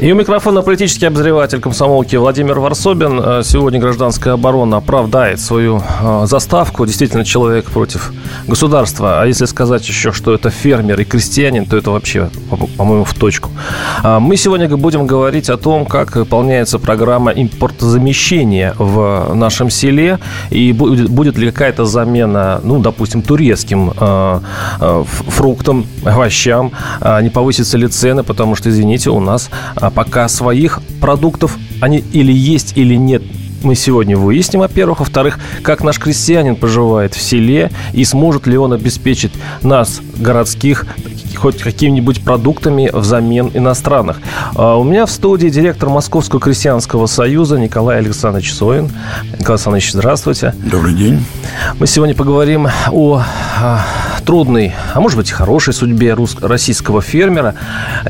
И 0.00 0.10
у 0.10 0.14
микрофона 0.14 0.62
политический 0.62 1.04
обозреватель 1.04 1.60
комсомолки 1.60 2.16
Владимир 2.16 2.58
Варсобин. 2.58 3.20
Э, 3.22 3.42
сегодня 3.44 3.78
гражданская 3.78 4.32
оборона 4.32 4.78
оправдает 4.78 5.40
свою 5.40 5.82
э, 6.00 6.22
заставку. 6.24 6.86
Действительно, 6.86 7.22
человек 7.22 7.66
против 7.66 8.10
государства. 8.46 9.20
А 9.20 9.26
если 9.26 9.44
сказать 9.44 9.86
еще, 9.86 10.12
что 10.12 10.32
это 10.32 10.48
фермер 10.48 10.98
и 10.98 11.04
крестьянин, 11.04 11.66
то 11.66 11.76
это 11.76 11.90
вообще, 11.90 12.30
по-моему, 12.78 13.04
в 13.04 13.12
точку. 13.12 13.50
А 14.02 14.20
мы 14.20 14.38
сегодня 14.38 14.74
будем 14.74 15.06
говорить 15.06 15.50
о 15.50 15.58
том, 15.58 15.84
как 15.84 16.16
выполняется 16.16 16.78
программа 16.78 17.32
импортозамещения 17.32 18.74
в 18.78 19.34
нашем 19.34 19.68
селе. 19.68 20.18
И 20.48 20.72
будет 20.72 21.36
ли 21.36 21.50
какая-то 21.50 21.84
замена, 21.84 22.62
ну, 22.64 22.78
допустим, 22.78 23.20
турецким 23.20 23.92
э, 24.00 24.40
фруктам, 25.28 25.84
овощам. 26.06 26.72
А 27.02 27.20
не 27.20 27.28
повысятся 27.28 27.76
ли 27.76 27.86
цены, 27.86 28.22
потому 28.22 28.54
что, 28.54 28.70
извините, 28.70 29.10
у 29.10 29.20
нас 29.20 29.50
пока 29.90 30.28
своих 30.28 30.80
продуктов, 31.00 31.56
они 31.80 31.98
или 32.12 32.32
есть, 32.32 32.76
или 32.76 32.94
нет, 32.94 33.22
мы 33.62 33.74
сегодня 33.74 34.16
выясним, 34.16 34.60
во-первых. 34.60 35.00
Во-вторых, 35.00 35.38
как 35.62 35.82
наш 35.82 35.98
крестьянин 35.98 36.56
поживает 36.56 37.14
в 37.14 37.20
селе 37.20 37.70
и 37.92 38.04
сможет 38.04 38.46
ли 38.46 38.56
он 38.56 38.72
обеспечить 38.72 39.32
нас, 39.62 40.00
городских, 40.16 40.86
хоть 41.36 41.58
какими-нибудь 41.58 42.22
продуктами 42.22 42.90
взамен 42.92 43.50
иностранных. 43.54 44.20
А 44.54 44.76
у 44.76 44.84
меня 44.84 45.06
в 45.06 45.10
студии 45.10 45.48
директор 45.48 45.88
Московского 45.88 46.40
крестьянского 46.40 47.06
союза 47.06 47.58
Николай 47.58 47.98
Александрович 47.98 48.52
Соин. 48.52 48.90
Николай 49.38 49.54
Александрович, 49.54 49.92
здравствуйте. 49.92 50.54
Добрый 50.70 50.94
день. 50.94 51.24
Мы 51.78 51.86
сегодня 51.86 52.14
поговорим 52.14 52.68
о 52.90 53.22
а, 53.60 53.86
трудной, 54.24 54.74
а 54.92 55.00
может 55.00 55.16
быть, 55.16 55.30
хорошей 55.30 55.72
судьбе 55.72 56.16
российского 56.40 57.00
фермера. 57.00 57.54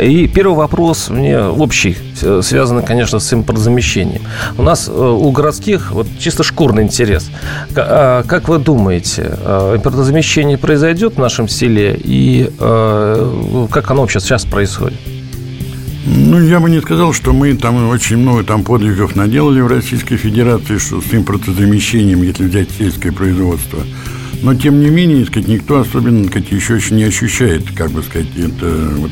И 0.00 0.27
первый 0.27 0.56
вопрос 0.56 1.08
мне 1.08 1.39
общий, 1.39 1.96
э, 2.22 2.40
связанный, 2.42 2.82
конечно, 2.82 3.18
с 3.18 3.32
импортозамещением. 3.32 4.22
У 4.58 4.62
нас 4.62 4.88
э, 4.88 4.92
у 4.92 5.30
городских 5.30 5.92
вот 5.92 6.06
чисто 6.18 6.42
шкурный 6.42 6.82
интерес. 6.82 7.30
А, 7.77 8.22
как 8.24 8.48
вы 8.48 8.58
думаете, 8.58 9.36
э, 9.38 9.77
импортозамещение 9.77 10.58
произойдет 10.58 11.14
в 11.14 11.18
нашем 11.18 11.48
селе 11.48 11.98
и 12.02 12.50
как 12.58 13.90
оно 13.90 14.06
сейчас, 14.08 14.24
сейчас 14.24 14.44
происходит? 14.44 14.98
Ну, 16.06 16.40
я 16.40 16.60
бы 16.60 16.70
не 16.70 16.80
сказал, 16.80 17.12
что 17.12 17.32
мы 17.32 17.54
там 17.54 17.88
очень 17.88 18.16
много 18.16 18.42
там 18.42 18.64
подвигов 18.64 19.16
наделали 19.16 19.60
в 19.60 19.66
Российской 19.66 20.16
Федерации 20.16 20.78
что 20.78 21.00
с 21.00 21.12
импортозамещением, 21.12 22.22
если 22.22 22.44
взять 22.44 22.68
сельское 22.77 23.12
производство. 23.12 23.80
Но, 24.42 24.55
тем 24.55 24.80
не 24.80 24.88
менее, 24.88 25.27
сказать, 25.27 25.48
никто 25.48 25.80
особенно 25.80 26.24
сказать, 26.24 26.50
еще, 26.50 26.77
еще 26.77 26.94
не 26.94 27.05
ощущает, 27.05 27.70
как 27.77 27.90
бы 27.90 28.02
сказать, 28.02 28.28
это 28.36 28.90
вот 28.96 29.10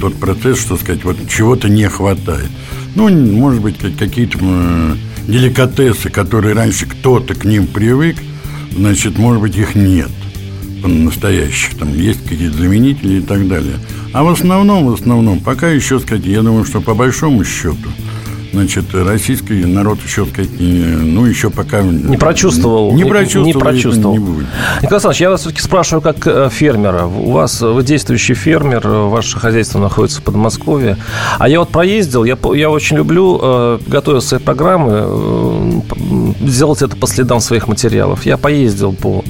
тот 0.00 0.14
процесс, 0.14 0.60
что 0.60 0.76
сказать, 0.76 1.04
вот 1.04 1.16
чего-то 1.28 1.68
не 1.68 1.88
хватает. 1.88 2.48
Ну, 2.94 3.08
может 3.08 3.60
быть, 3.62 3.78
какие-то 3.78 4.38
деликатесы, 5.28 6.10
которые 6.10 6.54
раньше 6.54 6.86
кто-то 6.86 7.34
к 7.34 7.44
ним 7.44 7.66
привык, 7.66 8.16
значит, 8.72 9.18
может 9.18 9.40
быть, 9.42 9.56
их 9.56 9.74
нет 9.74 10.10
настоящих, 10.82 11.78
там 11.78 11.92
есть 11.94 12.22
какие-то 12.26 12.56
заменители 12.56 13.18
и 13.18 13.20
так 13.20 13.46
далее. 13.46 13.76
А 14.12 14.24
в 14.24 14.28
основном, 14.28 14.86
в 14.86 14.94
основном, 14.94 15.40
пока 15.40 15.68
еще, 15.68 16.00
сказать, 16.00 16.24
я 16.24 16.42
думаю, 16.42 16.64
что 16.64 16.80
по 16.80 16.94
большому 16.94 17.44
счету, 17.44 17.90
значит, 18.52 18.94
российский 18.94 19.64
народ 19.64 19.98
не, 20.58 20.84
ну, 20.84 21.24
еще 21.24 21.50
пока... 21.50 21.82
Не 21.82 22.16
прочувствовал. 22.16 22.92
Не, 22.92 23.02
не 23.02 23.08
прочувствовал. 23.08 23.46
Не 23.46 23.52
прочувствовал. 23.52 24.14
Не 24.14 24.18
будет. 24.18 24.46
Николай 24.82 24.96
Александрович, 24.96 25.20
я 25.20 25.30
вас 25.30 25.40
все-таки 25.40 25.62
спрашиваю 25.62 26.02
как 26.02 26.26
э, 26.26 26.48
фермера. 26.50 27.06
У 27.06 27.30
вас, 27.30 27.60
вы 27.60 27.82
действующий 27.82 28.34
фермер, 28.34 28.86
ваше 28.86 29.38
хозяйство 29.38 29.78
находится 29.78 30.20
в 30.20 30.24
Подмосковье. 30.24 30.96
А 31.38 31.48
я 31.48 31.60
вот 31.60 31.70
проездил, 31.70 32.24
я, 32.24 32.36
я 32.54 32.70
очень 32.70 32.96
люблю, 32.96 33.38
э, 33.40 33.78
готовя 33.86 34.20
свои 34.20 34.40
программы, 34.40 35.04
э, 35.04 35.80
сделать 36.42 36.82
это 36.82 36.96
по 36.96 37.06
следам 37.06 37.40
своих 37.40 37.68
материалов. 37.68 38.26
Я 38.26 38.36
поездил 38.36 38.92
по 38.92 39.24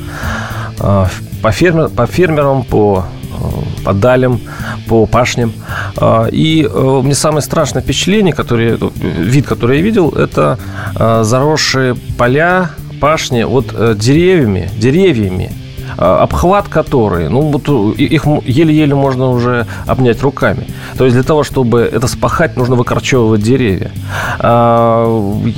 по, 1.43 1.53
фермер, 1.53 1.89
по 1.89 2.07
фермерам, 2.07 2.65
по 2.65 3.05
э, 3.33 3.37
по 3.85 3.93
далям, 3.93 4.41
по 4.89 5.07
пашням. 5.07 5.53
А, 5.97 6.27
и 6.27 6.65
э, 6.65 7.01
мне 7.03 7.15
самое 7.15 7.43
страшное 7.43 7.83
впечатление, 7.83 8.33
которое, 8.33 8.79
вид, 9.03 9.47
который 9.47 9.79
я 9.79 9.83
видел, 9.83 10.11
это 10.11 10.59
э, 10.99 11.23
заросшие 11.25 11.97
поля, 12.17 12.71
пашни 13.01 13.45
вот 13.45 13.69
деревьями, 13.99 14.71
деревьями, 14.77 15.51
обхват 15.97 16.69
который, 16.69 17.29
ну, 17.29 17.41
вот 17.43 17.69
их 17.99 18.25
еле-еле 18.45 18.95
можно 18.95 19.31
уже 19.31 19.67
обнять 19.87 20.23
руками. 20.23 20.67
То 20.97 21.05
есть 21.05 21.15
для 21.15 21.25
того, 21.25 21.45
чтобы 21.45 21.81
это 21.81 22.07
спахать, 22.07 22.57
нужно 22.57 22.77
выкорчевывать 22.77 23.43
деревья. 23.43 23.91
А, 24.39 25.05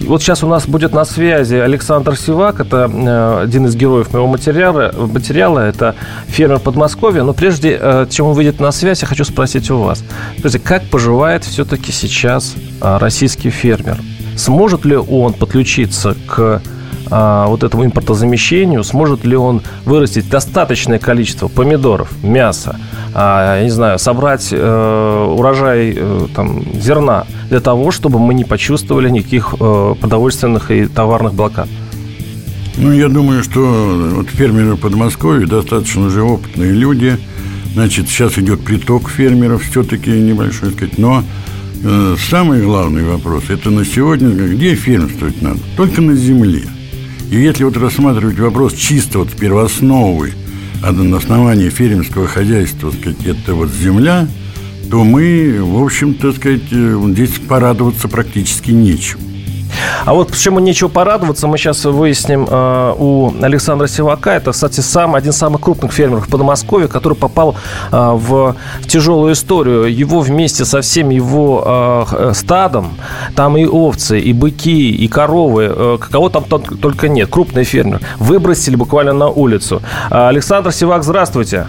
вот 0.06 0.22
сейчас 0.22 0.42
у 0.42 0.48
нас 0.48 0.66
будет 0.66 0.92
на 0.92 1.04
связи 1.04 1.56
Александр 1.56 2.16
Сивак, 2.16 2.60
это 2.60 2.90
э, 2.92 3.42
один 3.44 3.66
из 3.66 3.76
героев 3.76 4.12
моего 4.12 4.26
материала, 4.26 4.92
материала 4.96 5.60
это 5.60 5.94
фермер 6.26 6.58
Подмосковья. 6.58 7.22
Но 7.22 7.32
прежде 7.32 7.78
э, 7.80 8.06
чем 8.10 8.26
он 8.26 8.34
выйдет 8.34 8.60
на 8.60 8.72
связь, 8.72 9.02
я 9.02 9.08
хочу 9.08 9.24
спросить 9.24 9.70
у 9.70 9.78
вас. 9.78 10.02
Скажите, 10.38 10.64
как 10.64 10.84
поживает 10.84 11.44
все-таки 11.44 11.92
сейчас 11.92 12.54
а, 12.80 12.98
российский 12.98 13.50
фермер? 13.50 13.98
Сможет 14.36 14.84
ли 14.84 14.96
он 14.96 15.34
подключиться 15.34 16.16
к 16.26 16.62
а, 17.10 17.46
вот 17.46 17.62
этому 17.62 17.84
импортозамещению, 17.84 18.84
сможет 18.84 19.24
ли 19.24 19.36
он 19.36 19.62
вырастить 19.84 20.28
достаточное 20.28 20.98
количество 20.98 21.48
помидоров, 21.48 22.10
мяса, 22.22 22.78
а, 23.14 23.58
я 23.58 23.64
не 23.64 23.70
знаю, 23.70 23.98
собрать 23.98 24.48
э, 24.52 25.34
урожай 25.36 25.94
э, 25.96 26.26
там, 26.34 26.62
зерна 26.74 27.26
для 27.50 27.60
того, 27.60 27.90
чтобы 27.90 28.18
мы 28.18 28.34
не 28.34 28.44
почувствовали 28.44 29.10
никаких 29.10 29.54
э, 29.58 29.94
продовольственных 30.00 30.70
и 30.70 30.86
товарных 30.86 31.34
блокад? 31.34 31.68
Ну, 32.78 32.90
я 32.90 33.08
думаю, 33.08 33.42
что 33.42 33.60
вот 34.16 34.28
фермеры 34.28 34.76
Подмосковья 34.76 35.46
достаточно 35.46 36.06
уже 36.06 36.22
опытные 36.22 36.72
люди. 36.72 37.18
Значит, 37.74 38.08
сейчас 38.08 38.38
идет 38.38 38.64
приток 38.64 39.08
фермеров, 39.08 39.62
все-таки 39.62 40.10
небольшой, 40.10 40.72
сказать, 40.72 40.98
но 40.98 41.22
э, 41.82 42.16
самый 42.30 42.62
главный 42.62 43.04
вопрос, 43.04 43.44
это 43.48 43.70
на 43.70 43.84
сегодня, 43.84 44.30
где 44.30 44.74
фермерствовать 44.74 45.40
надо? 45.42 45.60
Только 45.76 46.00
на 46.00 46.14
земле. 46.14 46.64
И 47.32 47.36
если 47.36 47.64
вот 47.64 47.78
рассматривать 47.78 48.38
вопрос 48.38 48.74
чисто 48.74 49.20
вот 49.20 49.30
первоосновы, 49.30 50.34
на 50.82 51.16
основании 51.16 51.70
фермерского 51.70 52.26
хозяйства, 52.26 52.90
сказать, 52.90 53.24
это 53.24 53.54
вот 53.54 53.70
земля, 53.70 54.28
то 54.90 55.02
мы, 55.02 55.56
в 55.62 55.82
общем-то, 55.82 56.34
сказать, 56.34 56.60
э, 56.70 57.02
здесь 57.08 57.30
порадоваться 57.48 58.08
практически 58.08 58.72
нечем. 58.72 59.18
А 60.04 60.14
вот 60.14 60.30
почему 60.30 60.58
нечего 60.60 60.88
порадоваться, 60.88 61.46
мы 61.46 61.58
сейчас 61.58 61.84
выясним 61.84 62.46
э, 62.48 62.94
у 62.98 63.32
Александра 63.42 63.86
Сивака. 63.86 64.32
Это, 64.32 64.52
кстати, 64.52 64.80
сам, 64.80 65.14
один 65.14 65.30
из 65.30 65.36
самых 65.36 65.60
крупных 65.60 65.92
фермеров 65.92 66.28
Подмосковье, 66.28 66.88
который 66.88 67.14
попал 67.14 67.56
э, 67.90 68.10
в 68.14 68.56
тяжелую 68.86 69.32
историю. 69.32 69.84
Его 69.84 70.20
вместе 70.20 70.64
со 70.64 70.80
всем 70.80 71.10
его 71.10 72.06
э, 72.12 72.32
стадом, 72.34 72.94
там 73.34 73.56
и 73.56 73.66
овцы, 73.66 74.20
и 74.20 74.32
быки, 74.32 74.90
и 74.90 75.08
коровы, 75.08 75.72
э, 75.74 75.98
кого 76.10 76.28
там 76.28 76.44
только 76.44 77.08
нет, 77.08 77.28
крупный 77.30 77.64
фермер, 77.64 78.00
выбросили 78.18 78.76
буквально 78.76 79.12
на 79.12 79.28
улицу. 79.28 79.82
Э, 80.10 80.28
Александр 80.28 80.72
Сивак, 80.72 81.04
здравствуйте. 81.04 81.32
Здравствуйте, 81.32 81.66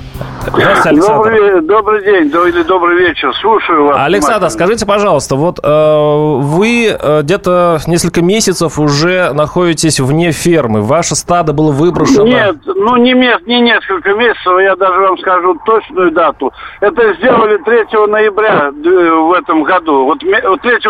Александр. 0.52 1.02
Добрый, 1.02 1.62
добрый 1.62 2.04
день 2.04 2.28
или 2.28 2.64
добрый 2.64 2.98
вечер. 2.98 3.34
Слушаю 3.36 3.86
вас. 3.86 3.98
Александр, 4.00 4.50
скажите, 4.50 4.86
пожалуйста, 4.86 5.36
вот 5.36 5.60
э, 5.64 5.68
вы 5.68 6.88
э, 6.88 7.22
где-то 7.22 7.80
несколько 7.88 8.22
месяцев 8.22 8.78
уже 8.78 9.32
находитесь 9.34 10.00
вне 10.00 10.32
фермы. 10.32 10.82
Ваше 10.82 11.16
стадо 11.16 11.54
было 11.54 11.72
выброшено. 11.72 12.26
Нет, 12.26 12.58
ну 12.66 12.98
не, 12.98 13.14
не 13.14 13.62
несколько 13.62 14.14
месяцев, 14.14 14.60
я 14.60 14.76
даже 14.76 15.00
вам 15.00 15.18
скажу 15.18 15.58
точную 15.66 16.12
дату. 16.12 16.52
Это 16.82 17.14
сделали 17.16 17.58
3 17.58 18.08
ноября 18.08 18.72
в 18.72 19.34
этом 19.34 19.64
году. 19.64 20.06
Вот 20.06 20.20
3 20.20 20.30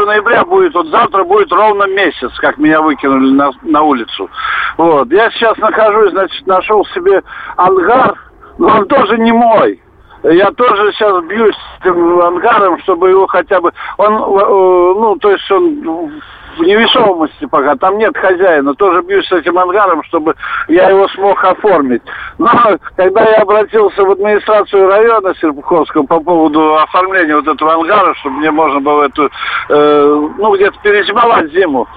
ноября 0.05 0.45
будет, 0.45 0.73
вот 0.73 0.87
завтра 0.87 1.23
будет 1.23 1.51
ровно 1.51 1.83
месяц, 1.87 2.31
как 2.39 2.57
меня 2.57 2.81
выкинули 2.81 3.31
на, 3.31 3.51
на 3.61 3.81
улицу. 3.83 4.29
Вот. 4.77 5.11
Я 5.11 5.29
сейчас 5.31 5.57
нахожусь, 5.57 6.11
значит, 6.11 6.47
нашел 6.47 6.85
себе 6.87 7.21
ангар, 7.57 8.15
но 8.57 8.67
он 8.67 8.87
тоже 8.87 9.17
не 9.17 9.31
мой. 9.31 9.81
я 10.23 10.51
тоже 10.51 10.91
сейчас 10.93 11.23
бьюсь 11.25 11.55
с 11.55 11.81
этим 11.81 12.19
ангаром, 12.21 12.79
чтобы 12.79 13.09
его 13.09 13.27
хотя 13.27 13.59
бы... 13.59 13.71
Он, 13.97 14.13
э, 14.13 14.19
ну, 14.19 15.15
то 15.17 15.31
есть 15.31 15.49
он 15.51 16.21
в 16.57 16.61
невесомости 16.61 17.45
пока, 17.45 17.75
там 17.75 17.97
нет 17.97 18.15
хозяина. 18.17 18.73
Тоже 18.75 19.01
бьюсь 19.01 19.27
с 19.27 19.31
этим 19.31 19.57
ангаром, 19.57 20.03
чтобы 20.03 20.35
я 20.67 20.89
его 20.89 21.07
смог 21.09 21.43
оформить. 21.43 22.01
Но 22.37 22.49
когда 22.95 23.23
я 23.23 23.41
обратился 23.41 24.03
в 24.03 24.11
администрацию 24.11 24.87
района 24.87 25.33
Серпуховского 25.35 26.05
по 26.05 26.19
поводу 26.19 26.75
оформления 26.75 27.35
вот 27.35 27.47
этого 27.47 27.73
ангара, 27.73 28.13
чтобы 28.15 28.37
мне 28.37 28.51
можно 28.51 28.79
было 28.79 29.03
эту, 29.03 29.29
э, 29.69 30.29
ну, 30.37 30.55
где-то 30.55 30.77
перезимовать 30.83 31.51
зиму, 31.51 31.87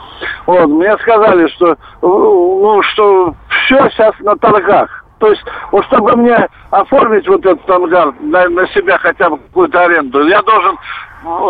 вот, 0.47 0.67
мне 0.67 0.97
сказали, 0.99 1.47
что, 1.49 1.77
ну, 2.03 2.83
что 2.83 3.35
все 3.49 3.89
сейчас 3.91 4.15
на 4.21 4.37
торгах. 4.37 5.06
То 5.19 5.29
есть, 5.29 5.43
вот 5.73 5.85
чтобы 5.87 6.15
мне 6.17 6.49
оформить 6.71 7.27
вот 7.27 7.45
этот 7.45 7.69
ангар 7.71 8.13
на, 8.21 8.49
на 8.49 8.67
себя 8.69 8.99
хотя 8.99 9.31
бы 9.31 9.39
какую-то 9.39 9.85
аренду, 9.85 10.27
я 10.27 10.43
должен 10.43 10.77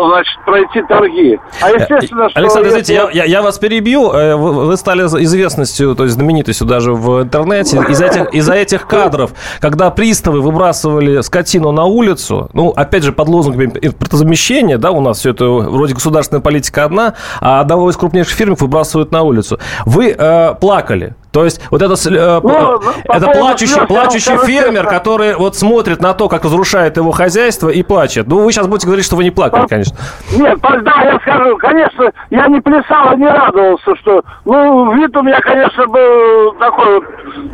значит, 0.07 0.39
пройти 0.45 0.81
торги. 0.87 1.39
А 1.61 1.69
естественно, 1.69 2.23
э, 2.23 2.29
что... 2.29 2.39
Александр, 2.39 2.69
извините, 2.69 2.93
я, 2.93 3.09
я, 3.11 3.23
я 3.25 3.41
вас 3.41 3.59
перебью. 3.59 4.11
Э, 4.11 4.35
вы 4.35 4.75
стали 4.77 5.03
известностью, 5.03 5.95
то 5.95 6.03
есть 6.03 6.15
знаменитостью 6.15 6.65
даже 6.65 6.93
в 6.93 7.21
интернете 7.21 7.83
из 7.89 8.01
этих, 8.01 8.33
из-за 8.33 8.53
этих 8.53 8.87
кадров, 8.87 9.31
когда 9.59 9.91
приставы 9.91 10.41
выбрасывали 10.41 11.21
скотину 11.21 11.71
на 11.71 11.85
улицу, 11.85 12.49
ну, 12.53 12.69
опять 12.69 13.03
же, 13.03 13.11
под 13.11 13.27
лозунгами 13.27 13.71
импортозамещения, 13.81 14.77
да, 14.77 14.91
у 14.91 15.01
нас 15.01 15.19
все 15.19 15.31
это 15.31 15.45
вроде 15.45 15.93
государственная 15.93 16.41
политика 16.41 16.83
одна, 16.83 17.13
а 17.39 17.59
одного 17.59 17.89
из 17.89 17.97
крупнейших 17.97 18.33
фирм 18.33 18.55
выбрасывают 18.55 19.11
на 19.11 19.21
улицу. 19.21 19.59
Вы 19.85 20.15
э, 20.17 20.55
плакали. 20.59 21.15
То 21.37 21.45
есть 21.45 21.61
вот 21.69 21.83
это, 21.83 21.93
э, 21.93 22.39
ну, 22.41 22.79
это 23.03 23.27
плачущий, 23.27 23.85
плачущий 23.85 24.35
фермер, 24.37 24.87
который 24.87 25.35
вот 25.35 25.55
смотрит 25.55 26.01
на 26.01 26.15
то, 26.15 26.29
как 26.29 26.45
разрушает 26.45 26.97
его 26.97 27.11
хозяйство 27.11 27.69
и 27.69 27.83
плачет. 27.83 28.25
Ну, 28.27 28.43
вы 28.43 28.51
сейчас 28.51 28.65
будете 28.65 28.87
говорить, 28.87 29.05
что 29.05 29.17
вы 29.17 29.23
не 29.23 29.29
плакали, 29.29 29.67
конечно. 29.67 29.95
Нет, 30.35 30.59
да, 30.59 31.03
я 31.03 31.19
скажу, 31.19 31.55
конечно, 31.57 32.11
я 32.31 32.47
не 32.47 32.59
плясал 32.59 33.13
и 33.13 33.17
не 33.17 33.27
радовался, 33.27 33.95
что, 33.97 34.23
ну, 34.45 34.93
вид 34.95 35.15
у 35.15 35.21
меня, 35.21 35.39
конечно, 35.41 35.85
был 35.85 36.53
такой, 36.53 37.03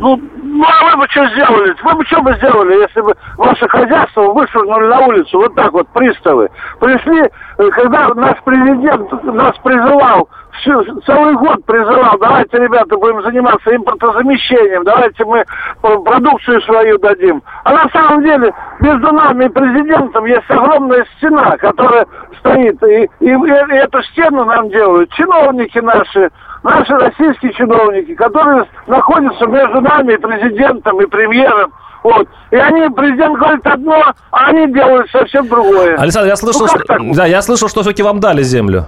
ну, 0.00 0.18
ну, 0.54 0.64
а 0.64 0.84
вы 0.84 1.02
бы 1.02 1.08
что 1.10 1.26
сделали? 1.30 1.74
Вы 1.82 1.94
бы 1.94 2.06
что 2.06 2.22
бы 2.22 2.32
сделали, 2.36 2.80
если 2.80 3.00
бы 3.00 3.14
ваше 3.36 3.68
хозяйство 3.68 4.32
вышвырнули 4.32 4.86
на 4.86 5.00
улицу, 5.00 5.38
вот 5.38 5.54
так 5.56 5.72
вот, 5.72 5.88
приставы. 5.88 6.48
Пришли, 6.78 7.22
э, 7.22 7.53
когда 7.56 8.08
наш 8.14 8.42
президент 8.44 9.10
нас 9.24 9.56
призывал 9.62 10.28
все, 10.60 10.82
целый 11.06 11.34
год 11.34 11.64
призывал, 11.66 12.16
давайте, 12.18 12.58
ребята, 12.58 12.96
будем 12.96 13.22
заниматься 13.22 13.74
импортозамещением, 13.74 14.84
давайте 14.84 15.24
мы 15.24 15.44
продукцию 15.80 16.60
свою 16.62 16.98
дадим. 16.98 17.42
А 17.64 17.72
на 17.72 17.88
самом 17.90 18.22
деле 18.22 18.52
между 18.80 19.12
нами 19.12 19.46
и 19.46 19.48
президентом 19.48 20.24
есть 20.26 20.48
огромная 20.48 21.06
стена, 21.16 21.56
которая 21.56 22.06
стоит. 22.38 22.82
И, 22.84 23.08
и, 23.20 23.28
и 23.28 23.74
эту 23.74 24.02
стену 24.04 24.44
нам 24.44 24.68
делают 24.70 25.12
чиновники 25.12 25.78
наши, 25.78 26.30
наши 26.62 26.94
российские 26.94 27.52
чиновники, 27.54 28.14
которые 28.14 28.66
находятся 28.86 29.46
между 29.46 29.80
нами 29.80 30.12
и 30.12 30.18
президентом, 30.18 31.00
и 31.00 31.06
премьером. 31.06 31.72
Вот. 32.04 32.28
И 32.50 32.56
они, 32.56 32.88
президент 32.94 33.36
говорит 33.38 33.66
одно, 33.66 34.12
а 34.30 34.46
они 34.46 34.72
делают 34.72 35.10
совсем 35.10 35.48
другое. 35.48 35.96
Александр, 35.96 36.28
я 36.28 36.36
слышал, 36.36 36.66
ну, 36.66 36.68
что, 36.68 37.14
да, 37.14 37.26
я 37.26 37.40
слышал, 37.40 37.68
что 37.68 37.80
все-таки 37.80 38.02
вам 38.02 38.20
дали 38.20 38.42
землю. 38.42 38.86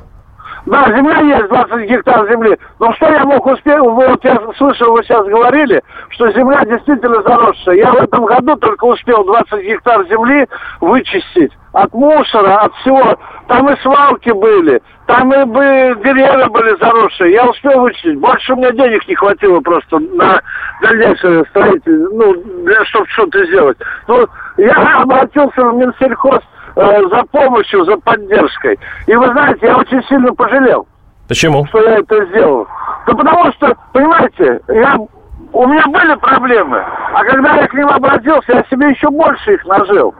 Да, 0.67 0.85
земля 0.97 1.21
есть, 1.21 1.49
20 1.49 1.89
гектар 1.89 2.29
земли. 2.29 2.59
Но 2.81 2.93
что 2.95 3.09
я 3.09 3.25
мог 3.25 3.47
успеть? 3.47 3.79
Вот 3.79 4.25
я 4.25 4.37
слышал, 4.59 4.93
вы 4.93 5.05
сейчас 5.05 5.25
говорили, 5.25 5.81
что 6.11 6.29
земля 6.33 6.65
действительно 6.65 7.23
заросшая. 7.23 7.77
Я 7.77 7.93
в 7.93 8.03
этом 8.03 8.25
году 8.25 8.57
только 8.57 8.85
успел 8.85 9.25
20 9.25 9.65
гектар 9.65 10.05
земли 10.09 10.47
вычистить 10.81 11.53
от 11.73 11.95
мусора, 11.95 12.57
от 12.63 12.75
всего. 12.77 13.17
Там 13.47 13.71
и 13.71 13.81
свалки 13.81 14.31
были, 14.31 14.83
там 15.07 15.33
и 15.33 15.45
деревья 16.03 16.49
были 16.49 16.77
заросшие. 16.81 17.35
Я 17.35 17.47
успел 17.47 17.83
вычистить. 17.83 18.19
Больше 18.19 18.55
у 18.55 18.57
меня 18.57 18.73
денег 18.73 19.07
не 19.07 19.15
хватило 19.15 19.61
просто 19.61 20.01
на 20.01 20.41
дальнейшее 20.83 21.45
строительство, 21.51 22.09
ну, 22.13 22.35
для 22.65 22.85
чтобы 22.87 23.07
что-то 23.11 23.45
сделать. 23.47 23.79
Ну, 24.09 24.27
я 24.57 25.01
обратился 25.03 25.65
в 25.65 25.77
Минсельхоз 25.77 26.41
э, 26.77 27.09
за 27.09 27.23
помощью, 27.25 27.85
за 27.85 27.97
поддержкой. 27.97 28.79
И 29.07 29.15
вы 29.15 29.27
знаете, 29.33 29.67
я 29.67 29.77
очень 29.77 30.03
сильно 30.05 30.33
пожалел. 30.35 30.87
Почему? 31.29 31.67
Что 31.67 31.83
я 31.83 31.99
это 31.99 32.25
сделал. 32.27 32.67
Да 33.07 33.15
потому 33.15 33.53
что, 33.53 33.77
понимаете, 33.93 34.61
я, 34.69 34.97
у 35.53 35.67
меня 35.67 35.87
были 35.87 36.15
проблемы, 36.17 36.85
а 37.15 37.25
когда 37.25 37.57
я 37.57 37.67
к 37.67 37.75
ним 37.75 37.89
обратился, 37.89 38.53
я 38.53 38.65
себе 38.71 38.91
еще 38.91 39.11
больше 39.11 39.55
их 39.55 39.65
нажил. 39.65 40.15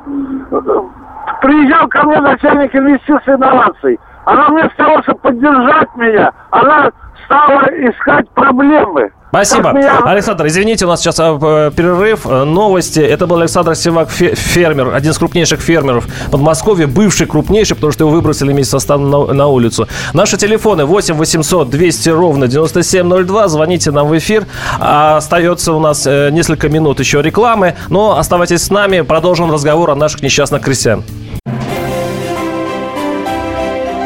Приезжал 1.43 1.89
ко 1.89 2.05
мне 2.05 2.21
начальник 2.21 2.75
инвестиций 2.75 3.35
и 3.35 3.37
инноваций. 3.37 4.01
Она 4.25 4.49
вместо 4.49 4.77
того, 4.77 5.03
чтобы 5.03 5.21
поддержать 5.21 5.95
меня, 5.97 6.33
она 6.51 6.91
стала 7.27 7.67
искать 7.89 8.29
проблемы. 8.31 9.11
Спасибо. 9.29 9.71
Александр, 10.05 10.47
извините, 10.47 10.87
у 10.87 10.89
нас 10.89 11.01
сейчас 11.01 11.19
э, 11.19 11.71
перерыв. 11.77 12.27
Э, 12.27 12.45
новости. 12.45 13.01
Это 13.01 13.27
был 13.27 13.39
Александр 13.39 13.75
Севак, 13.75 14.09
фермер, 14.11 14.95
один 14.95 15.11
из 15.11 15.19
крупнейших 15.19 15.61
фермеров 15.61 16.07
Подмосковья, 16.31 16.87
бывший 16.87 17.27
крупнейший, 17.27 17.77
потому 17.77 17.93
что 17.93 18.05
его 18.05 18.13
выбросили 18.13 18.53
вместе 18.53 18.71
со 18.71 18.79
станом 18.79 19.11
на, 19.11 19.35
на 19.35 19.47
улицу. 19.49 19.89
Наши 20.15 20.39
телефоны 20.39 20.87
8 20.87 21.15
800 21.15 21.69
200 21.69 22.09
ровно 22.11 22.49
9702. 22.49 23.49
Звоните 23.49 23.91
нам 23.91 24.09
в 24.09 24.17
эфир. 24.17 24.47
Остается 24.81 25.73
у 25.73 25.81
нас 25.81 26.07
э, 26.07 26.31
несколько 26.31 26.71
минут 26.71 27.01
еще 27.01 27.21
рекламы, 27.21 27.75
но 27.89 28.17
оставайтесь 28.17 28.63
с 28.63 28.71
нами. 28.71 29.03
Продолжим 29.03 29.53
разговор 29.53 29.91
о 29.91 29.97
наших 29.97 30.23
несчастных 30.23 30.63
крестьян. 30.63 31.03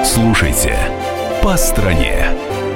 Слушайте 0.03 0.77
«По 1.43 1.57
стране». 1.57 2.27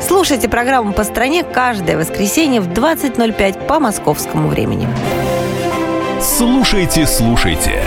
Слушайте 0.00 0.48
программу 0.48 0.92
«По 0.92 1.04
стране» 1.04 1.42
каждое 1.44 1.96
воскресенье 1.96 2.60
в 2.60 2.68
20.05 2.68 3.66
по 3.66 3.80
московскому 3.80 4.48
времени. 4.48 4.88
Слушайте, 6.20 7.06
слушайте. 7.06 7.82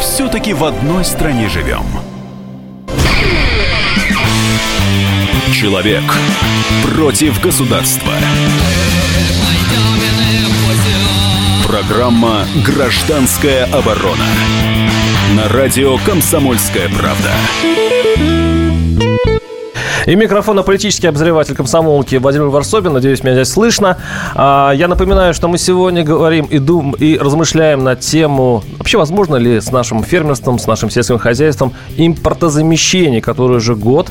Все-таки 0.00 0.54
в 0.54 0.64
одной 0.64 1.04
стране 1.04 1.48
живем. 1.48 1.84
Человек 5.52 6.02
против 6.82 7.40
государства. 7.40 8.12
Программа 11.66 12.46
«Гражданская 12.66 13.64
оборона». 13.66 14.26
На 15.36 15.48
радио 15.48 15.96
«Комсомольская 15.98 16.88
правда». 16.88 18.61
И 20.04 20.16
микрофона 20.16 20.64
политический 20.64 21.06
обозреватель 21.06 21.54
комсомолки 21.54 22.16
Владимир 22.16 22.48
Варсобин. 22.48 22.92
Надеюсь, 22.92 23.22
меня 23.22 23.34
здесь 23.34 23.50
слышно. 23.50 23.98
А, 24.34 24.72
я 24.72 24.88
напоминаю, 24.88 25.32
что 25.32 25.46
мы 25.46 25.58
сегодня 25.58 26.02
говорим 26.02 26.46
и, 26.46 26.58
дум, 26.58 26.96
и 26.98 27.16
размышляем 27.18 27.84
на 27.84 27.94
тему, 27.94 28.64
вообще 28.78 28.98
возможно 28.98 29.36
ли 29.36 29.60
с 29.60 29.70
нашим 29.70 30.02
фермерством, 30.02 30.58
с 30.58 30.66
нашим 30.66 30.90
сельским 30.90 31.18
хозяйством 31.18 31.72
импортозамещение, 31.96 33.20
которое 33.20 33.58
уже 33.58 33.76
год 33.76 34.10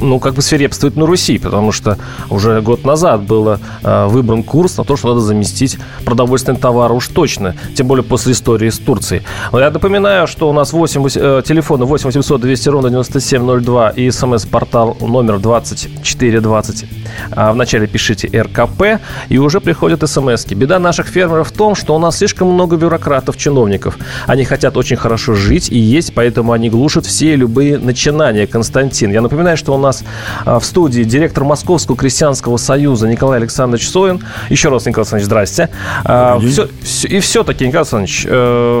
ну, 0.00 0.18
как 0.18 0.34
бы 0.34 0.42
свирепствует 0.42 0.96
на 0.96 1.06
Руси, 1.06 1.38
потому 1.38 1.72
что 1.72 1.98
уже 2.30 2.60
год 2.60 2.84
назад 2.84 3.22
был 3.22 3.58
э, 3.82 4.06
выбран 4.06 4.42
курс 4.42 4.76
на 4.76 4.84
то, 4.84 4.96
что 4.96 5.08
надо 5.08 5.20
заместить 5.20 5.78
продовольственные 6.04 6.60
товары 6.60 6.94
уж 6.94 7.08
точно, 7.08 7.54
тем 7.76 7.86
более 7.86 8.04
после 8.04 8.32
истории 8.32 8.70
с 8.70 8.78
Турцией. 8.78 9.22
Я 9.52 9.70
напоминаю, 9.70 10.26
что 10.26 10.48
у 10.48 10.52
нас 10.52 10.72
8, 10.72 11.08
э, 11.14 11.42
телефоны 11.44 11.84
8 11.84 12.06
800 12.06 12.40
200 12.40 12.68
ровно 12.68 12.90
9702 12.90 13.90
и 13.90 14.10
смс-портал 14.10 14.96
номер 15.00 15.38
2420. 15.38 16.84
А 17.32 17.52
вначале 17.52 17.86
пишите 17.86 18.28
РКП, 18.42 19.00
и 19.28 19.38
уже 19.38 19.60
приходят 19.60 20.08
смс 20.08 20.46
-ки. 20.46 20.54
Беда 20.54 20.78
наших 20.78 21.06
фермеров 21.06 21.48
в 21.48 21.52
том, 21.52 21.74
что 21.74 21.94
у 21.94 21.98
нас 21.98 22.18
слишком 22.18 22.48
много 22.48 22.76
бюрократов, 22.76 23.36
чиновников. 23.36 23.98
Они 24.26 24.44
хотят 24.44 24.76
очень 24.76 24.96
хорошо 24.96 25.34
жить 25.34 25.70
и 25.70 25.78
есть, 25.78 26.14
поэтому 26.14 26.52
они 26.52 26.70
глушат 26.70 27.06
все 27.06 27.36
любые 27.36 27.78
начинания. 27.78 28.46
Константин, 28.46 29.12
я 29.12 29.20
напоминаю, 29.20 29.56
что 29.56 29.74
у 29.74 29.78
нас 29.78 29.89
нас 29.90 30.04
в 30.44 30.64
студии 30.64 31.02
директор 31.02 31.44
Московского 31.44 31.96
крестьянского 31.96 32.56
союза 32.56 33.08
Николай 33.08 33.38
Александрович 33.38 33.88
Соин. 33.88 34.20
Еще 34.48 34.68
раз, 34.68 34.86
Николай 34.86 35.02
Александрович, 35.02 35.26
здрасте. 35.26 35.68
Все, 36.02 36.68
все, 36.82 37.08
и 37.08 37.20
все-таки, 37.20 37.66
Николай 37.66 37.82
Александрович, 37.82 38.20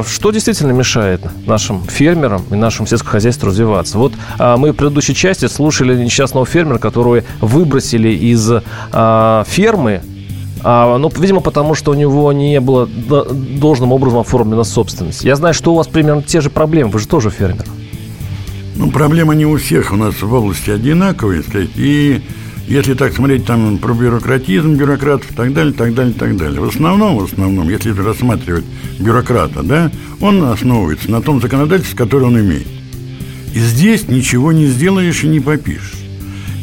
что 0.08 0.30
действительно 0.30 0.72
мешает 0.72 1.20
нашим 1.46 1.82
фермерам 1.84 2.44
и 2.50 2.54
нашему 2.54 2.86
сельскому 2.86 3.12
хозяйству 3.12 3.48
развиваться? 3.48 3.98
Вот 3.98 4.12
мы 4.38 4.72
в 4.72 4.74
предыдущей 4.74 5.14
части 5.14 5.46
слушали 5.46 5.96
несчастного 6.02 6.46
фермера, 6.46 6.78
которого 6.78 7.22
выбросили 7.40 8.10
из 8.10 8.50
фермы 9.48 10.02
а, 10.62 10.98
ну, 10.98 11.10
видимо, 11.16 11.40
потому 11.40 11.74
что 11.74 11.90
у 11.92 11.94
него 11.94 12.32
не 12.32 12.60
было 12.60 12.86
должным 12.86 13.92
образом 13.92 14.18
оформлена 14.18 14.64
собственность. 14.64 15.24
Я 15.24 15.36
знаю, 15.36 15.54
что 15.54 15.72
у 15.72 15.74
вас 15.74 15.88
примерно 15.88 16.22
те 16.22 16.42
же 16.42 16.50
проблемы. 16.50 16.90
Вы 16.90 16.98
же 16.98 17.08
тоже 17.08 17.30
фермер. 17.30 17.64
Ну, 18.76 18.90
проблема 18.90 19.34
не 19.34 19.46
у 19.46 19.56
всех 19.56 19.92
у 19.92 19.96
нас 19.96 20.20
в 20.22 20.32
области 20.32 20.70
одинаковые, 20.70 21.42
сказать. 21.42 21.70
И 21.76 22.22
если 22.66 22.94
так 22.94 23.12
смотреть 23.12 23.46
там 23.46 23.78
про 23.78 23.94
бюрократизм 23.94 24.74
бюрократов 24.74 25.30
и 25.32 25.34
так 25.34 25.52
далее, 25.52 25.72
так 25.72 25.92
далее, 25.92 26.14
так 26.14 26.36
далее. 26.36 26.60
В 26.60 26.68
основном, 26.68 27.18
в 27.18 27.24
основном, 27.24 27.68
если 27.68 27.90
рассматривать 27.90 28.64
бюрократа, 28.98 29.62
да, 29.62 29.90
он 30.20 30.44
основывается 30.44 31.10
на 31.10 31.20
том 31.20 31.40
законодательстве, 31.40 31.98
которое 31.98 32.26
он 32.26 32.38
имеет. 32.40 32.68
И 33.52 33.58
здесь 33.58 34.06
ничего 34.08 34.52
не 34.52 34.66
сделаешь 34.66 35.24
и 35.24 35.28
не 35.28 35.40
попишешь. 35.40 35.99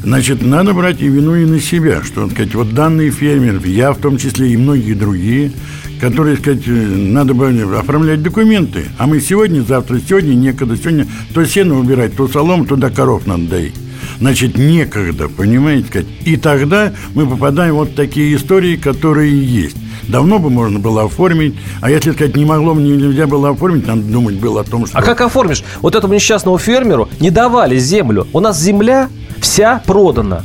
Значит, 0.08 0.42
надо 0.42 0.74
брать 0.74 1.02
и 1.02 1.10
вину 1.10 1.36
и 1.36 1.44
на 1.44 1.60
себя, 1.60 2.02
что, 2.02 2.30
сказать, 2.30 2.56
вот 2.56 2.74
данные 2.74 3.12
фермеры, 3.12 3.60
я 3.68 3.92
в 3.92 3.98
том 3.98 4.18
числе 4.18 4.54
и 4.54 4.56
многие 4.56 4.94
другие, 4.94 5.52
которые, 6.00 6.38
сказать, 6.38 6.66
надо 6.66 7.34
бы 7.34 7.50
оформлять 7.78 8.24
документы. 8.24 8.86
А 8.98 9.06
мы 9.06 9.20
сегодня, 9.20 9.64
завтра, 9.64 10.00
сегодня 10.00 10.34
некогда, 10.34 10.78
сегодня 10.78 11.08
то 11.34 11.46
сено 11.46 11.78
убирать, 11.78 12.16
то 12.16 12.30
солому, 12.30 12.66
туда 12.66 12.90
коров 12.90 13.28
надо 13.28 13.50
доить. 13.50 13.74
Значит, 14.20 14.58
некогда, 14.58 15.30
понимаете, 15.30 15.88
сказать. 15.88 16.08
И 16.26 16.38
тогда 16.38 16.92
мы 17.14 17.28
попадаем 17.28 17.76
вот 17.76 17.90
в 17.90 17.96
такие 17.96 18.36
истории, 18.36 18.76
которые 18.76 19.40
есть. 19.40 19.78
Давно 20.08 20.40
бы 20.40 20.50
можно 20.50 20.80
было 20.80 21.04
оформить, 21.04 21.56
а 21.82 21.92
если 21.92 22.12
сказать 22.12 22.36
не 22.36 22.46
могло, 22.46 22.74
нельзя 22.74 23.28
было 23.28 23.50
оформить, 23.50 23.86
надо 23.86 24.02
думать 24.02 24.36
было 24.36 24.62
о 24.62 24.64
том, 24.64 24.86
что... 24.86 24.98
А 24.98 25.02
как 25.02 25.22
оформишь? 25.22 25.64
Вот 25.82 25.96
этому 25.96 26.14
несчастному 26.14 26.58
фермеру 26.58 27.10
не 27.20 27.30
давали 27.30 27.78
землю. 27.78 28.26
У 28.34 28.40
нас 28.40 28.60
земля 28.60 29.10
вся 29.42 29.82
продана. 29.86 30.44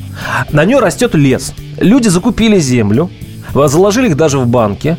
На 0.51 0.65
нее 0.65 0.81
растет 0.81 1.15
лес. 1.15 1.55
Люди 1.79 2.09
закупили 2.09 2.59
землю, 2.59 3.11
заложили 3.55 4.09
их 4.09 4.17
даже 4.17 4.39
в 4.39 4.47
банке, 4.49 4.97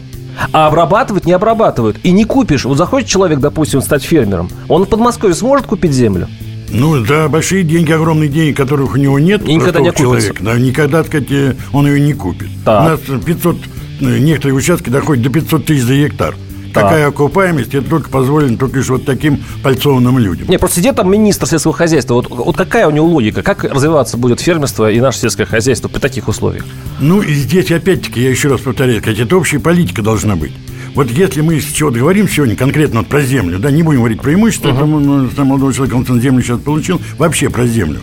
а 0.51 0.67
обрабатывать 0.67 1.25
не 1.25 1.33
обрабатывают. 1.33 1.97
И 2.03 2.11
не 2.11 2.23
купишь. 2.23 2.65
Вот 2.65 2.77
захочет 2.77 3.09
человек, 3.09 3.39
допустим, 3.39 3.81
стать 3.81 4.03
фермером, 4.03 4.49
он 4.69 4.85
в 4.85 4.89
Подмосковье 4.89 5.35
сможет 5.35 5.67
купить 5.67 5.91
землю? 5.91 6.27
Ну, 6.73 7.05
да, 7.05 7.29
большие 7.29 7.63
деньги, 7.63 7.91
огромные 7.91 8.29
деньги, 8.29 8.53
которых 8.53 8.95
у 8.95 8.97
него 8.97 9.19
нет. 9.19 9.47
И 9.47 9.53
никогда 9.53 9.79
не 9.79 9.93
человек, 9.93 10.41
да, 10.41 10.57
никогда, 10.57 11.03
так 11.03 11.07
сказать, 11.07 11.55
он 11.71 11.87
ее 11.87 11.99
не 11.99 12.13
купит. 12.13 12.49
Так. 12.65 12.81
У 12.81 13.11
нас 13.13 13.21
500, 13.23 13.57
э, 14.01 14.17
некоторые 14.17 14.55
участки 14.55 14.89
доходят 14.89 15.23
до 15.23 15.29
500 15.29 15.65
тысяч 15.65 15.83
за 15.83 15.95
гектар. 15.95 16.35
Так. 16.73 16.85
Такая 16.85 17.07
окупаемость, 17.07 17.75
это 17.75 17.87
только 17.87 18.09
позволено 18.09 18.57
только 18.57 18.77
лишь 18.77 18.89
вот 18.89 19.05
таким 19.05 19.43
пальцованным 19.61 20.17
людям. 20.17 20.47
Не, 20.47 20.57
просто 20.57 20.79
сидит 20.79 20.95
там 20.95 21.11
министр 21.11 21.45
сельского 21.45 21.73
хозяйства. 21.73 22.15
Вот, 22.15 22.29
вот 22.29 22.57
какая 22.57 22.87
у 22.87 22.91
него 22.91 23.05
логика? 23.05 23.43
Как 23.43 23.63
развиваться 23.63 24.17
будет 24.17 24.39
фермерство 24.39 24.89
и 24.89 24.99
наше 24.99 25.19
сельское 25.19 25.45
хозяйство 25.45 25.87
при 25.87 25.99
таких 25.99 26.27
условиях? 26.27 26.65
Ну, 26.99 27.21
и 27.21 27.31
здесь 27.33 27.71
опять-таки, 27.71 28.23
я 28.23 28.31
еще 28.31 28.47
раз 28.47 28.61
повторяю, 28.61 29.01
сказать, 29.01 29.19
это 29.19 29.37
общая 29.37 29.59
политика 29.59 30.01
должна 30.01 30.35
быть. 30.35 30.53
Вот 30.95 31.09
если 31.09 31.41
мы 31.41 31.59
чего 31.59 31.89
говорим 31.89 32.29
сегодня 32.29 32.55
конкретно 32.55 32.99
вот 32.99 33.07
про 33.07 33.21
землю, 33.21 33.57
да, 33.57 33.71
не 33.71 33.81
будем 33.81 33.99
говорить 33.99 34.21
про 34.21 34.33
имущество, 34.33 34.69
uh-huh. 34.69 34.73
потому 34.73 34.99
ну, 34.99 35.29
что 35.29 35.43
молодого 35.43 35.73
человека 35.73 35.95
он 35.95 36.21
землю 36.21 36.43
сейчас 36.43 36.59
получил, 36.59 37.01
вообще 37.17 37.49
про 37.49 37.65
землю, 37.65 37.99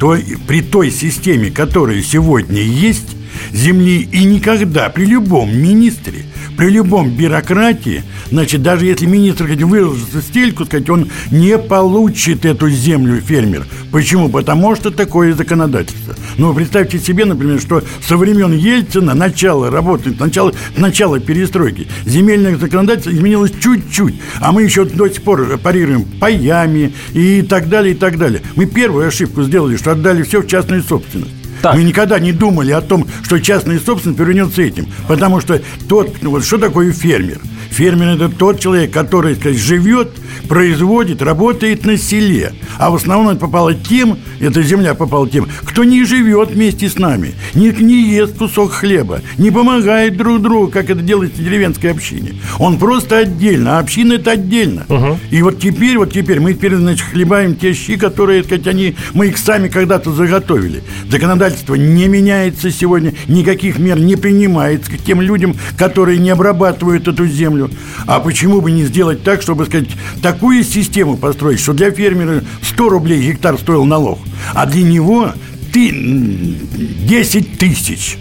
то 0.00 0.16
при 0.48 0.60
той 0.60 0.90
системе, 0.90 1.50
которая 1.50 2.02
сегодня 2.02 2.60
есть, 2.60 3.16
земли 3.52 4.08
и 4.10 4.24
никогда 4.24 4.88
при 4.88 5.06
любом 5.06 5.56
министре 5.56 6.24
при 6.56 6.68
любом 6.68 7.10
бюрократии, 7.10 8.02
значит, 8.30 8.62
даже 8.62 8.86
если 8.86 9.06
министр 9.06 9.48
хоть 9.48 9.62
выложит 9.62 10.24
стельку, 10.28 10.64
сказать, 10.64 10.88
он 10.90 11.08
не 11.30 11.58
получит 11.58 12.44
эту 12.44 12.68
землю 12.68 13.20
фермер. 13.20 13.66
Почему? 13.90 14.28
Потому 14.28 14.76
что 14.76 14.90
такое 14.90 15.34
законодательство. 15.34 16.14
Ну, 16.38 16.54
представьте 16.54 16.98
себе, 16.98 17.24
например, 17.24 17.60
что 17.60 17.82
со 18.06 18.16
времен 18.16 18.52
Ельцина, 18.52 19.14
начало 19.14 19.70
работы, 19.70 20.14
начало, 20.18 20.52
начало 20.76 21.20
перестройки, 21.20 21.88
земельное 22.04 22.56
законодательство 22.56 23.10
изменилось 23.10 23.52
чуть-чуть, 23.60 24.14
а 24.40 24.52
мы 24.52 24.62
еще 24.62 24.84
до 24.84 25.08
сих 25.08 25.22
пор 25.22 25.58
парируем 25.58 26.04
паями 26.04 26.94
и 27.12 27.42
так 27.42 27.68
далее, 27.68 27.94
и 27.94 27.96
так 27.96 28.18
далее. 28.18 28.42
Мы 28.56 28.66
первую 28.66 29.08
ошибку 29.08 29.42
сделали, 29.42 29.76
что 29.76 29.92
отдали 29.92 30.22
все 30.22 30.42
в 30.42 30.46
частную 30.46 30.82
собственность. 30.82 31.32
Так. 31.62 31.76
Мы 31.76 31.84
никогда 31.84 32.18
не 32.18 32.32
думали 32.32 32.72
о 32.72 32.80
том, 32.80 33.06
что 33.22 33.38
частная 33.38 33.78
собственность 33.78 34.18
повернется 34.18 34.62
этим. 34.62 34.88
Потому 35.06 35.40
что 35.40 35.62
тот, 35.88 36.16
ну, 36.20 36.30
вот 36.30 36.44
что 36.44 36.58
такое 36.58 36.90
фермер? 36.90 37.38
Фермер– 37.70 38.08
это 38.16 38.28
тот 38.28 38.58
человек, 38.58 38.90
который, 38.90 39.36
сказать, 39.36 39.58
живет, 39.58 40.10
производит, 40.48 41.22
работает 41.22 41.84
на 41.84 41.96
селе. 41.96 42.52
А 42.78 42.90
в 42.90 42.96
основном 42.96 43.30
это 43.30 43.40
попало 43.40 43.74
тем, 43.74 44.18
эта 44.40 44.62
земля 44.62 44.94
попала 44.94 45.28
тем, 45.28 45.48
кто 45.64 45.84
не 45.84 46.04
живет 46.04 46.50
вместе 46.50 46.88
с 46.88 46.98
нами, 46.98 47.34
не, 47.54 47.70
не 47.70 48.10
ест 48.10 48.36
кусок 48.36 48.72
хлеба, 48.72 49.20
не 49.38 49.50
помогает 49.50 50.16
друг 50.16 50.42
другу, 50.42 50.68
как 50.68 50.90
это 50.90 51.00
делается 51.02 51.40
в 51.40 51.44
деревенской 51.44 51.90
общине. 51.90 52.34
Он 52.58 52.78
просто 52.78 53.18
отдельно, 53.18 53.78
а 53.78 53.80
община– 53.80 54.12
это 54.14 54.32
отдельно. 54.32 54.84
Угу. 54.88 55.18
И 55.30 55.42
вот 55.42 55.60
теперь, 55.60 55.98
вот 55.98 56.12
теперь 56.12 56.40
мы 56.40 56.54
теперь, 56.54 56.74
значит, 56.76 57.06
хлебаем 57.06 57.54
те 57.54 57.72
щи, 57.72 57.96
которые, 57.96 58.44
сказать, 58.44 58.66
они, 58.66 58.96
мы 59.14 59.28
их 59.28 59.38
сами 59.38 59.68
когда-то 59.68 60.12
заготовили. 60.12 60.82
Законодательство 61.10 61.74
не 61.74 62.08
меняется 62.08 62.70
сегодня, 62.70 63.14
никаких 63.28 63.78
мер 63.78 63.98
не 63.98 64.16
принимается 64.16 64.90
к 64.90 64.98
тем 64.98 65.20
людям, 65.20 65.54
которые 65.76 66.18
не 66.18 66.30
обрабатывают 66.30 67.08
эту 67.08 67.26
землю. 67.26 67.70
А 68.06 68.20
почему 68.20 68.60
бы 68.60 68.70
не 68.70 68.84
сделать 68.84 69.22
так, 69.22 69.42
чтобы, 69.42 69.66
сказать, 69.66 69.88
такую 70.22 70.64
систему 70.64 71.16
построить, 71.16 71.60
что 71.60 71.72
для 71.72 71.90
фермера 71.90 72.42
100 72.62 72.88
рублей 72.88 73.22
гектар 73.22 73.58
стоил 73.58 73.84
налог, 73.84 74.20
а 74.54 74.66
для 74.66 74.82
него 74.82 75.32
ты 75.72 75.90
10 75.90 77.58
тысяч. 77.58 78.18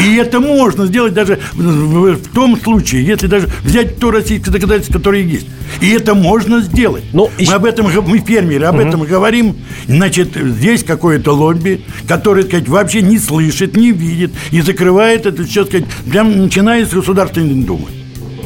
И 0.00 0.16
это 0.16 0.40
можно 0.40 0.86
сделать 0.86 1.14
даже 1.14 1.38
в, 1.54 2.18
том 2.34 2.60
случае, 2.60 3.04
если 3.04 3.26
даже 3.26 3.48
взять 3.62 3.98
то 3.98 4.10
российское 4.10 4.50
законодательство, 4.50 4.94
которое 4.94 5.22
есть. 5.22 5.46
И 5.80 5.90
это 5.90 6.14
можно 6.14 6.60
сделать. 6.60 7.04
Но 7.12 7.30
ну, 7.38 7.46
мы 7.46 7.52
об 7.52 7.64
этом, 7.64 7.86
мы 8.06 8.18
фермеры, 8.18 8.66
об 8.66 8.76
угу. 8.76 8.82
этом 8.82 9.04
говорим. 9.04 9.56
Значит, 9.86 10.34
здесь 10.34 10.82
какое-то 10.82 11.32
лобби, 11.32 11.84
которое, 12.08 12.42
так 12.42 12.50
сказать, 12.50 12.68
вообще 12.68 13.02
не 13.02 13.18
слышит, 13.18 13.76
не 13.76 13.92
видит 13.92 14.32
и 14.50 14.60
закрывает 14.60 15.26
это, 15.26 15.44
все, 15.44 15.64
сказать, 15.64 15.86
прям 16.10 16.36
начиная 16.36 16.84
с 16.84 16.90
Государственной 16.90 17.62
Думы. 17.62 17.86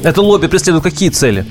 Это 0.02 0.20
лобби 0.20 0.48
преследует 0.48 0.84
какие 0.84 1.08
цели? 1.08 1.46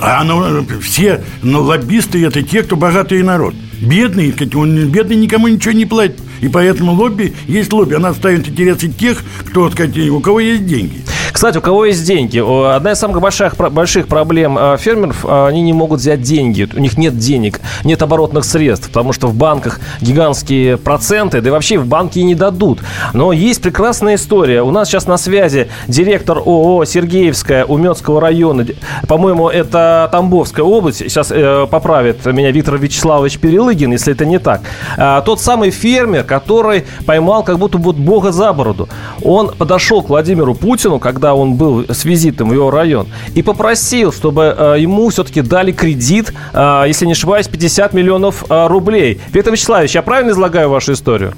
А 0.00 0.22
ну, 0.22 0.64
все 0.80 1.24
ну, 1.42 1.62
лоббисты 1.62 2.24
это 2.24 2.42
те, 2.42 2.62
кто 2.62 2.76
богатый 2.76 3.22
народ. 3.22 3.54
Бедный, 3.80 4.34
он 4.54 4.88
бедный 4.88 5.16
никому 5.16 5.48
ничего 5.48 5.72
не 5.72 5.86
платит. 5.86 6.20
И 6.40 6.48
поэтому 6.48 6.92
лобби 6.92 7.34
есть 7.46 7.72
лобби. 7.72 7.94
Она 7.94 8.14
ставит 8.14 8.48
интересы 8.48 8.88
тех, 8.88 9.22
кто, 9.46 9.70
сказать, 9.70 9.96
у 9.98 10.20
кого 10.20 10.40
есть 10.40 10.66
деньги. 10.66 11.02
Кстати, 11.38 11.58
у 11.58 11.60
кого 11.60 11.84
есть 11.84 12.04
деньги? 12.04 12.40
Одна 12.74 12.90
из 12.90 12.98
самых 12.98 13.20
больших, 13.20 13.54
больших 13.56 14.08
проблем 14.08 14.56
а, 14.58 14.76
фермеров, 14.76 15.24
а, 15.24 15.46
они 15.46 15.62
не 15.62 15.72
могут 15.72 16.00
взять 16.00 16.20
деньги. 16.20 16.68
У 16.74 16.80
них 16.80 16.98
нет 16.98 17.16
денег, 17.16 17.60
нет 17.84 18.02
оборотных 18.02 18.44
средств, 18.44 18.88
потому 18.88 19.12
что 19.12 19.28
в 19.28 19.34
банках 19.34 19.78
гигантские 20.00 20.78
проценты, 20.78 21.40
да 21.40 21.50
и 21.50 21.52
вообще 21.52 21.78
в 21.78 21.86
банки 21.86 22.18
не 22.18 22.34
дадут. 22.34 22.80
Но 23.12 23.30
есть 23.32 23.62
прекрасная 23.62 24.16
история. 24.16 24.62
У 24.62 24.72
нас 24.72 24.88
сейчас 24.88 25.06
на 25.06 25.16
связи 25.16 25.68
директор 25.86 26.38
ООО 26.38 26.84
«Сергеевская» 26.84 27.64
Уметского 27.64 28.20
района. 28.20 28.66
По-моему, 29.06 29.48
это 29.48 30.08
Тамбовская 30.10 30.64
область. 30.64 30.98
Сейчас 30.98 31.30
э, 31.30 31.68
поправит 31.70 32.26
меня 32.26 32.50
Виктор 32.50 32.78
Вячеславович 32.78 33.38
Перелыгин, 33.38 33.92
если 33.92 34.12
это 34.12 34.26
не 34.26 34.40
так. 34.40 34.62
А, 34.96 35.20
тот 35.20 35.40
самый 35.40 35.70
фермер, 35.70 36.24
который 36.24 36.84
поймал 37.06 37.44
как 37.44 37.60
будто 37.60 37.78
бы 37.78 37.92
бога 37.92 38.32
за 38.32 38.52
бороду. 38.52 38.88
Он 39.22 39.52
подошел 39.56 40.02
к 40.02 40.08
Владимиру 40.08 40.56
Путину, 40.56 40.98
когда 40.98 41.27
когда 41.28 41.34
он 41.34 41.56
был 41.56 41.84
с 41.88 42.06
визитом 42.06 42.48
в 42.48 42.54
его 42.54 42.70
район, 42.70 43.06
и 43.36 43.42
попросил, 43.42 44.12
чтобы 44.12 44.54
э, 44.56 44.76
ему 44.78 45.10
все-таки 45.10 45.42
дали 45.42 45.72
кредит, 45.72 46.32
э, 46.54 46.84
если 46.86 47.04
не 47.04 47.12
ошибаюсь, 47.12 47.48
50 47.48 47.92
миллионов 47.92 48.44
э, 48.48 48.66
рублей. 48.66 49.20
Виктор 49.30 49.52
Вячеславович, 49.52 49.94
я 49.94 50.02
правильно 50.02 50.30
излагаю 50.30 50.70
вашу 50.70 50.92
историю? 50.92 51.32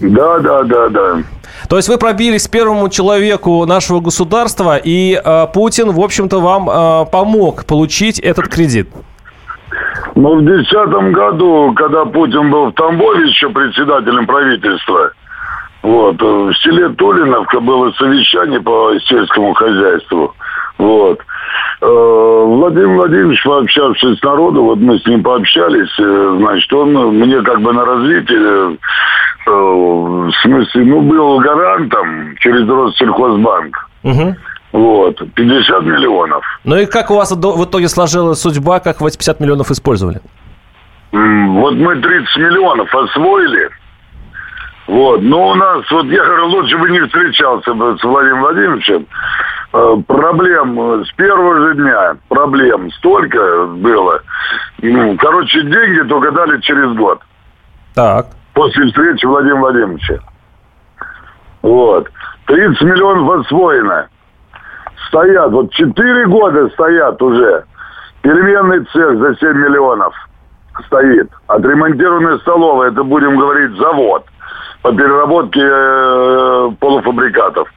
Да, 0.00 0.38
да, 0.38 0.62
да, 0.62 0.88
да. 0.88 1.22
То 1.68 1.76
есть 1.76 1.90
вы 1.90 1.98
пробились 1.98 2.48
первому 2.48 2.88
человеку 2.88 3.66
нашего 3.66 4.00
государства, 4.00 4.78
и 4.82 5.20
э, 5.22 5.46
Путин, 5.52 5.90
в 5.90 6.00
общем-то, 6.00 6.40
вам 6.40 6.70
э, 6.70 7.06
помог 7.12 7.66
получить 7.66 8.18
этот 8.20 8.48
кредит. 8.48 8.88
Ну, 10.14 10.36
в 10.36 10.44
2010 10.44 11.12
году, 11.12 11.74
когда 11.76 12.06
Путин 12.06 12.50
был 12.50 12.70
в 12.70 12.72
Тамбове 12.72 13.28
еще 13.28 13.50
председателем 13.50 14.26
правительства, 14.26 15.12
вот. 15.82 16.20
В 16.20 16.54
селе 16.62 16.88
Толиновка 16.90 17.60
было 17.60 17.90
совещание 17.92 18.60
по 18.60 18.92
сельскому 19.00 19.54
хозяйству. 19.54 20.34
Вот. 20.78 21.20
Э, 21.82 22.42
Владимир 22.46 22.88
Владимирович, 22.88 23.42
пообщавшись 23.42 24.18
с 24.18 24.22
народом, 24.22 24.64
вот 24.64 24.78
мы 24.78 24.98
с 24.98 25.06
ним 25.06 25.22
пообщались, 25.22 25.90
э, 25.98 26.36
значит, 26.38 26.72
он 26.72 26.92
мне 27.18 27.40
как 27.42 27.60
бы 27.60 27.72
на 27.72 27.84
развитие, 27.84 28.76
э, 29.46 29.50
в 29.50 30.32
смысле, 30.42 30.84
ну, 30.84 31.00
был 31.02 31.38
гарантом 31.38 32.36
через 32.38 32.68
Россельхозбанк. 32.68 33.88
Угу. 34.02 34.36
Вот, 34.72 35.22
50 35.34 35.82
миллионов. 35.82 36.44
Ну 36.64 36.76
и 36.76 36.86
как 36.86 37.10
у 37.10 37.16
вас 37.16 37.32
в 37.32 37.64
итоге 37.64 37.88
сложилась 37.88 38.40
судьба, 38.40 38.80
как 38.80 39.00
вы 39.00 39.08
эти 39.08 39.16
50 39.16 39.40
миллионов 39.40 39.70
использовали? 39.70 40.20
Вот 41.12 41.74
мы 41.74 41.96
30 41.96 42.36
миллионов 42.36 42.94
освоили. 42.94 43.68
Вот. 44.90 45.22
Но 45.22 45.50
у 45.50 45.54
нас, 45.54 45.88
вот 45.92 46.06
я 46.06 46.24
говорю, 46.24 46.46
лучше 46.48 46.76
бы 46.76 46.90
не 46.90 46.98
встречался 47.06 47.72
бы 47.74 47.96
с 47.96 48.02
Владимиром 48.02 48.40
Владимировичем. 48.40 49.06
Э, 49.72 49.96
проблем 50.04 51.04
с 51.04 51.12
первого 51.12 51.60
же 51.60 51.74
дня, 51.76 52.16
проблем 52.28 52.90
столько 52.94 53.66
было. 53.66 54.20
Ну, 54.82 55.16
короче, 55.16 55.62
деньги 55.62 56.08
только 56.08 56.32
дали 56.32 56.60
через 56.62 56.92
год. 56.96 57.20
Так. 57.94 58.26
После 58.52 58.86
встречи 58.86 59.24
Владимира 59.26 59.60
Владимировича. 59.60 60.18
Вот. 61.62 62.08
30 62.46 62.82
миллионов 62.82 63.46
освоено. 63.46 64.08
Стоят, 65.06 65.52
вот 65.52 65.72
4 65.72 66.26
года 66.26 66.68
стоят 66.70 67.22
уже. 67.22 67.62
Переменный 68.22 68.84
цех 68.86 69.18
за 69.18 69.36
7 69.36 69.52
миллионов 69.52 70.12
стоит. 70.86 71.30
Отремонтированная 71.46 72.38
столовая, 72.38 72.90
это 72.90 73.04
будем 73.04 73.38
говорить 73.38 73.78
завод 73.78 74.26
по 74.82 74.92
переработке 74.92 75.60
э, 75.62 76.70
полуфабрикатов. 76.78 77.68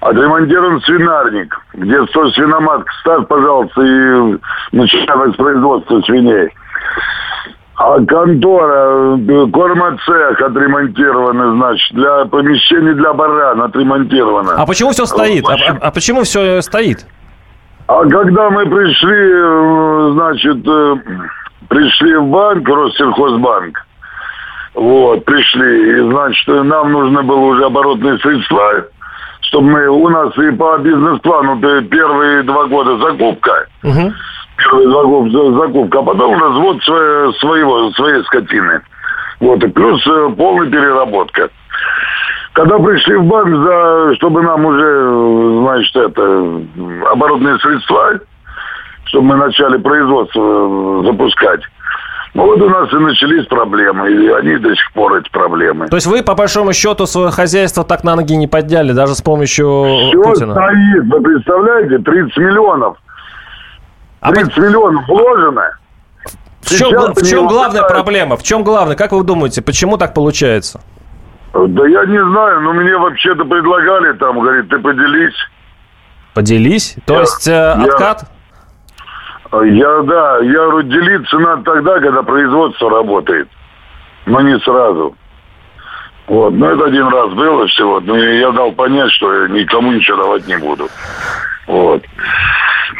Отремонтирован 0.00 0.80
свинарник, 0.82 1.58
где 1.74 2.04
100 2.06 2.30
свиноматок 2.32 2.86
ставь, 3.00 3.26
пожалуйста, 3.26 3.80
и 3.80 4.38
начинай 4.72 5.32
с 5.32 5.36
производства 5.36 6.00
свиней. 6.02 6.50
А 7.76 7.98
контора, 8.04 9.16
э, 9.16 9.46
кормоцех 9.52 10.40
отремонтированы, 10.40 11.56
значит, 11.56 11.92
для 11.94 12.24
помещений 12.26 12.94
для 12.94 13.12
баран 13.12 13.62
отремонтировано. 13.62 14.54
А 14.56 14.66
почему 14.66 14.90
все 14.90 15.06
стоит? 15.06 15.44
А, 15.48 15.54
а, 15.54 15.76
а 15.80 15.90
почему 15.90 16.22
все 16.22 16.60
стоит? 16.62 17.06
А 17.86 18.02
когда 18.04 18.50
мы 18.50 18.64
пришли, 18.66 19.32
э, 19.32 20.10
значит, 20.14 20.68
э, 20.68 20.96
пришли 21.68 22.16
в 22.16 22.26
банк, 22.26 22.68
Россельхозбанк, 22.68 23.84
вот, 24.74 25.24
пришли, 25.24 25.98
и, 25.98 26.10
значит, 26.10 26.46
нам 26.48 26.92
нужно 26.92 27.22
было 27.22 27.38
уже 27.38 27.64
оборотные 27.64 28.18
средства, 28.18 28.86
чтобы 29.42 29.70
мы, 29.70 29.88
у 29.88 30.08
нас 30.08 30.36
и 30.36 30.50
по 30.50 30.78
бизнес-плану 30.78 31.60
первые 31.82 32.42
два 32.42 32.66
года 32.66 32.98
закупка, 32.98 33.66
Угу. 33.84 34.12
первые 34.56 34.88
два 34.88 35.04
года 35.04 35.52
закупка, 35.60 35.98
а 36.00 36.02
потом 36.02 36.42
развод 36.42 36.82
своего, 36.82 37.90
своей 37.92 38.22
скотины. 38.24 38.80
Вот, 39.40 39.62
и 39.62 39.68
плюс 39.68 40.04
э, 40.06 40.34
полная 40.36 40.70
переработка. 40.70 41.50
Когда 42.54 42.78
пришли 42.78 43.16
в 43.16 43.24
банк, 43.24 43.48
за, 43.64 44.14
чтобы 44.14 44.42
нам 44.42 44.64
уже, 44.64 45.60
значит, 45.62 45.96
это, 45.96 46.62
оборотные 47.10 47.58
средства, 47.58 48.20
чтобы 49.06 49.26
мы 49.26 49.36
начали 49.36 49.76
производство 49.78 50.40
э, 50.40 51.02
запускать, 51.06 51.60
ну, 52.34 52.46
вот 52.46 52.60
у 52.60 52.68
нас 52.68 52.92
и 52.92 52.96
начались 52.96 53.46
проблемы, 53.46 54.10
и 54.10 54.28
они 54.28 54.56
до 54.58 54.74
сих 54.74 54.92
пор 54.92 55.14
эти 55.14 55.30
проблемы. 55.30 55.86
То 55.86 55.96
есть 55.96 56.06
вы, 56.08 56.22
по 56.24 56.34
большому 56.34 56.72
счету, 56.72 57.06
свое 57.06 57.30
хозяйство 57.30 57.84
так 57.84 58.02
на 58.02 58.16
ноги 58.16 58.34
не 58.34 58.48
подняли, 58.48 58.92
даже 58.92 59.14
с 59.14 59.22
помощью 59.22 59.84
Все 60.08 60.20
Путина? 60.20 60.52
стоит, 60.52 61.04
вы 61.04 61.22
представляете, 61.22 61.98
30 61.98 62.36
миллионов. 62.38 62.96
30 64.20 64.58
а 64.58 64.60
миллионов 64.60 65.06
вложено. 65.06 65.78
В 66.62 66.76
чем, 66.76 67.12
в 67.14 67.22
чем 67.22 67.46
главная 67.46 67.82
проблема? 67.82 68.36
В 68.36 68.42
чем 68.42 68.64
главная? 68.64 68.96
Как 68.96 69.12
вы 69.12 69.22
думаете, 69.22 69.62
почему 69.62 69.96
так 69.96 70.12
получается? 70.12 70.80
Да 71.52 71.86
я 71.86 72.04
не 72.04 72.20
знаю, 72.20 72.62
но 72.62 72.72
мне 72.72 72.96
вообще-то 72.96 73.44
предлагали 73.44 74.12
там, 74.14 74.40
говорит, 74.40 74.68
ты 74.68 74.78
поделись. 74.80 75.36
Поделись? 76.34 76.96
То 77.06 77.14
я, 77.14 77.20
есть 77.20 77.46
э, 77.46 77.70
откат? 77.70 78.24
Я, 79.62 80.02
да, 80.02 80.38
я 80.38 80.66
говорю, 80.66 80.82
делиться 80.82 81.38
надо 81.38 81.62
тогда, 81.62 82.00
когда 82.00 82.22
производство 82.22 82.90
работает, 82.90 83.48
но 84.26 84.40
не 84.40 84.58
сразу. 84.60 85.14
Вот, 86.26 86.54
ну 86.54 86.66
это 86.66 86.86
один 86.86 87.08
раз 87.08 87.32
было 87.34 87.66
всего, 87.66 88.00
но 88.00 88.16
я 88.16 88.50
дал 88.50 88.72
понять, 88.72 89.10
что 89.12 89.32
я 89.32 89.48
никому 89.48 89.92
ничего 89.92 90.16
давать 90.16 90.46
не 90.46 90.56
буду. 90.56 90.88
Вот. 91.66 92.02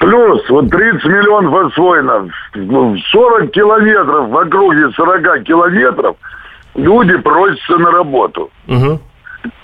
Плюс, 0.00 0.48
вот 0.50 0.70
30 0.70 1.04
миллионов 1.04 1.66
освоено, 1.66 2.28
40 2.54 3.50
километров 3.50 4.28
в 4.28 4.36
округе 4.36 4.90
40 4.90 5.42
километров 5.44 6.16
люди 6.74 7.16
просятся 7.18 7.78
на 7.78 7.90
работу. 7.90 8.50
Угу. 8.68 9.00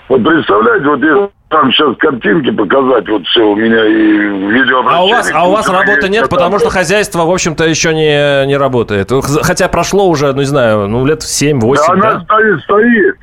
Вот 0.09 0.23
представляете, 0.23 0.87
вот 0.87 1.01
если 1.01 1.29
там 1.51 1.69
сейчас 1.71 1.95
картинки 1.97 2.49
показать, 2.49 3.07
вот 3.09 3.27
все 3.27 3.41
у 3.41 3.55
меня 3.55 3.85
и 3.85 4.53
видео. 4.53 4.83
А 4.87 5.03
у 5.03 5.09
вас, 5.09 5.31
а 5.33 5.47
у 5.47 5.51
вас 5.51 5.69
работы 5.69 6.07
нет, 6.07 6.29
потому 6.29 6.57
что 6.59 6.69
хозяйство, 6.69 7.25
в 7.25 7.29
общем-то, 7.29 7.65
еще 7.65 7.93
не, 7.93 8.47
не 8.47 8.55
работает. 8.55 9.11
Хотя 9.43 9.67
прошло 9.67 10.07
уже, 10.07 10.31
ну 10.31 10.39
не 10.39 10.45
знаю, 10.45 10.87
ну 10.87 11.05
лет 11.05 11.19
7-8. 11.19 11.75
Да, 11.75 11.93
она 11.93 12.13
да? 12.13 12.21
стоит, 12.21 12.61
стоит. 12.63 13.15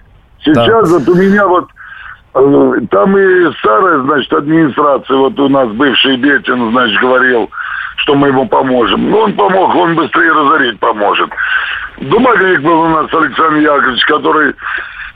Сейчас 0.44 0.90
да. 0.90 0.98
вот 0.98 1.08
у 1.08 1.14
меня 1.14 1.46
вот 1.46 1.68
э, 2.34 2.72
там 2.90 3.16
и 3.16 3.52
старая, 3.60 4.02
значит, 4.02 4.32
администрация, 4.32 5.16
вот 5.16 5.38
у 5.40 5.48
нас 5.48 5.68
бывший 5.70 6.18
Бетин, 6.18 6.70
значит, 6.70 7.00
говорил, 7.00 7.50
что 7.96 8.14
мы 8.14 8.28
ему 8.28 8.46
поможем. 8.46 9.10
Ну, 9.10 9.20
он 9.20 9.32
помог, 9.32 9.74
он 9.74 9.96
быстрее 9.96 10.32
разорить 10.32 10.78
поможет. 10.78 11.30
Думальник 11.98 12.60
был 12.60 12.78
у 12.78 12.88
нас 12.88 13.06
Александр 13.12 13.56
Яковлевич, 13.56 14.04
который 14.04 14.54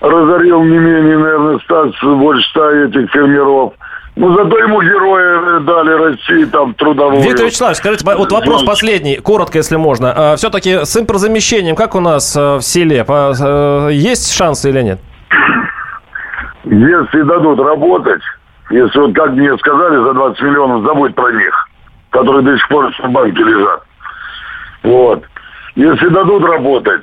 разорил 0.02 0.62
не 0.64 0.78
менее, 0.78 1.16
наверное, 1.16 1.58
100, 1.60 2.16
больше 2.16 2.48
100 2.50 2.70
этих 2.70 3.10
фермеров. 3.10 3.72
Ну, 4.14 4.36
зато 4.36 4.58
ему 4.58 4.82
герои 4.82 5.64
дали 5.64 5.92
России 5.92 6.44
там 6.44 6.74
трудовую. 6.74 7.22
Виктор 7.22 7.46
Вячеславович, 7.46 7.78
скажите, 7.78 8.04
вот 8.04 8.30
вопрос 8.30 8.62
последний, 8.62 9.16
коротко, 9.16 9.56
если 9.56 9.76
можно. 9.76 10.12
А, 10.14 10.36
Все-таки 10.36 10.84
с 10.84 10.94
импортозамещением, 10.98 11.76
как 11.76 11.94
у 11.94 12.00
нас 12.00 12.36
а, 12.36 12.58
в 12.58 12.62
селе? 12.62 13.06
А, 13.08 13.88
есть 13.88 14.34
шансы 14.34 14.68
или 14.68 14.82
нет? 14.82 15.00
Если 16.64 17.22
дадут 17.22 17.58
работать, 17.60 18.22
если 18.70 18.98
вот 18.98 19.14
как 19.14 19.30
мне 19.30 19.56
сказали, 19.58 19.96
за 19.96 20.12
20 20.12 20.42
миллионов 20.42 20.84
забудь 20.84 21.14
про 21.14 21.32
них, 21.32 21.68
которые 22.10 22.42
до 22.42 22.56
сих 22.56 22.68
пор 22.68 22.92
в 22.92 23.10
банке 23.10 23.42
лежат. 23.42 23.82
Вот. 24.82 25.24
Если 25.74 26.08
дадут 26.08 26.44
работать, 26.44 27.02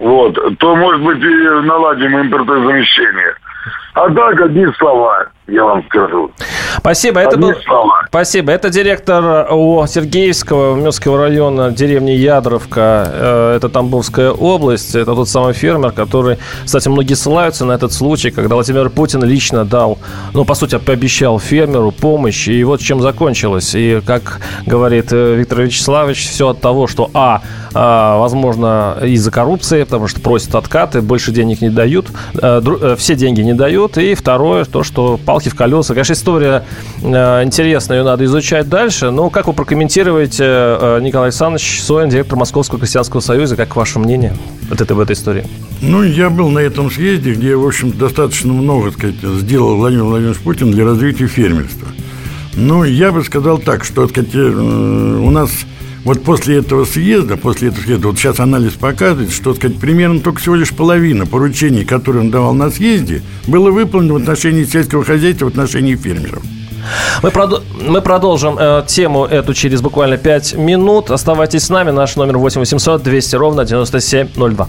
вот, 0.00 0.58
то, 0.58 0.76
может 0.76 1.02
быть, 1.02 1.22
и 1.22 1.66
наладим 1.66 2.18
импортозамещение. 2.18 3.34
А 3.94 4.08
так, 4.14 4.40
одни 4.40 4.66
слова 4.78 5.26
я 5.50 5.64
вам 5.64 5.84
скажу. 5.88 6.30
Спасибо. 6.78 7.20
Это 7.20 7.36
был... 7.36 7.52
Спасибо. 8.08 8.52
Это 8.52 8.70
директор 8.70 9.24
ООО 9.24 9.86
Сергеевского 9.86 10.76
Мёрского 10.76 11.18
района 11.18 11.70
деревни 11.70 12.12
Ядровка. 12.12 13.08
Э, 13.12 13.56
это 13.56 13.68
Тамбовская 13.68 14.30
область. 14.30 14.94
Это 14.94 15.14
тот 15.14 15.28
самый 15.28 15.52
фермер, 15.52 15.92
который, 15.92 16.38
кстати, 16.64 16.88
многие 16.88 17.14
ссылаются 17.14 17.64
на 17.64 17.72
этот 17.72 17.92
случай, 17.92 18.30
когда 18.30 18.54
Владимир 18.54 18.90
Путин 18.90 19.24
лично 19.24 19.64
дал, 19.64 19.98
ну, 20.34 20.44
по 20.44 20.54
сути, 20.54 20.78
пообещал 20.78 21.38
фермеру 21.38 21.90
помощь. 21.90 22.48
И 22.48 22.62
вот 22.64 22.80
чем 22.80 23.00
закончилось. 23.00 23.74
И, 23.74 24.00
как 24.06 24.40
говорит 24.66 25.12
э, 25.12 25.34
Виктор 25.34 25.62
Вячеславович, 25.62 26.28
все 26.28 26.48
от 26.48 26.60
того, 26.60 26.86
что, 26.86 27.10
а, 27.12 27.40
возможно, 27.72 28.98
из-за 29.02 29.30
коррупции, 29.30 29.84
потому 29.84 30.08
что 30.08 30.20
просят 30.20 30.54
откаты, 30.54 31.02
больше 31.02 31.32
денег 31.32 31.60
не 31.60 31.70
дают, 31.70 32.06
э, 32.40 32.96
все 32.98 33.14
деньги 33.14 33.40
не 33.42 33.49
дают. 33.54 33.98
И 33.98 34.14
второе, 34.14 34.64
то, 34.64 34.82
что 34.82 35.18
палки 35.18 35.48
в 35.48 35.54
колеса. 35.54 35.94
Конечно, 35.94 36.12
история 36.12 36.64
э, 37.02 37.44
интересная, 37.44 37.98
ее 37.98 38.04
надо 38.04 38.24
изучать 38.24 38.68
дальше. 38.68 39.10
Но 39.10 39.30
как 39.30 39.46
вы 39.46 39.52
прокомментируете, 39.52 40.44
э, 40.44 40.98
Николай 41.02 41.28
Александрович 41.28 41.80
Соин, 41.82 42.08
директор 42.08 42.38
Московского 42.38 42.78
крестьянского 42.78 43.20
союза, 43.20 43.56
как 43.56 43.76
ваше 43.76 43.98
мнение 43.98 44.34
вот 44.68 44.80
это, 44.80 44.94
в 44.94 45.00
этой 45.00 45.12
истории? 45.12 45.46
Ну, 45.80 46.02
я 46.02 46.30
был 46.30 46.50
на 46.50 46.58
этом 46.58 46.90
съезде, 46.90 47.32
где, 47.32 47.56
в 47.56 47.66
общем, 47.66 47.92
достаточно 47.92 48.52
много, 48.52 48.90
так 48.90 48.98
сказать, 48.98 49.40
сделал 49.40 49.76
Владимир 49.76 50.04
Владимирович 50.04 50.40
Путин 50.40 50.70
для 50.70 50.84
развития 50.84 51.26
фермерства. 51.26 51.88
Ну, 52.54 52.84
я 52.84 53.12
бы 53.12 53.22
сказал 53.24 53.58
так, 53.58 53.84
что, 53.84 54.02
так 54.06 54.10
сказать, 54.10 54.34
э, 54.34 54.48
у 54.48 55.30
нас 55.30 55.50
вот 56.04 56.22
после 56.22 56.58
этого 56.58 56.84
съезда, 56.84 57.36
после 57.36 57.68
этого 57.68 57.82
съезда, 57.82 58.08
вот 58.08 58.18
сейчас 58.18 58.40
анализ 58.40 58.72
показывает, 58.72 59.32
что, 59.32 59.54
сказать, 59.54 59.78
примерно 59.78 60.20
только 60.20 60.40
всего 60.40 60.54
лишь 60.54 60.72
половина 60.74 61.26
поручений, 61.26 61.84
которые 61.84 62.22
он 62.22 62.30
давал 62.30 62.54
на 62.54 62.70
съезде, 62.70 63.22
было 63.46 63.70
выполнено 63.70 64.14
в 64.14 64.16
отношении 64.16 64.64
сельского 64.64 65.04
хозяйства, 65.04 65.46
в 65.46 65.48
отношении 65.48 65.96
фермеров. 65.96 66.42
Мы, 67.22 67.30
прод... 67.30 67.62
мы 67.86 68.00
продолжим 68.00 68.56
э, 68.58 68.82
тему 68.86 69.26
эту 69.26 69.52
через 69.54 69.82
буквально 69.82 70.16
5 70.16 70.54
минут. 70.54 71.10
Оставайтесь 71.10 71.64
с 71.64 71.68
нами. 71.68 71.90
Наш 71.90 72.16
номер 72.16 72.38
8 72.38 72.60
800 72.60 73.02
200 73.02 73.36
ровно 73.36 73.64
9702. 73.64 74.68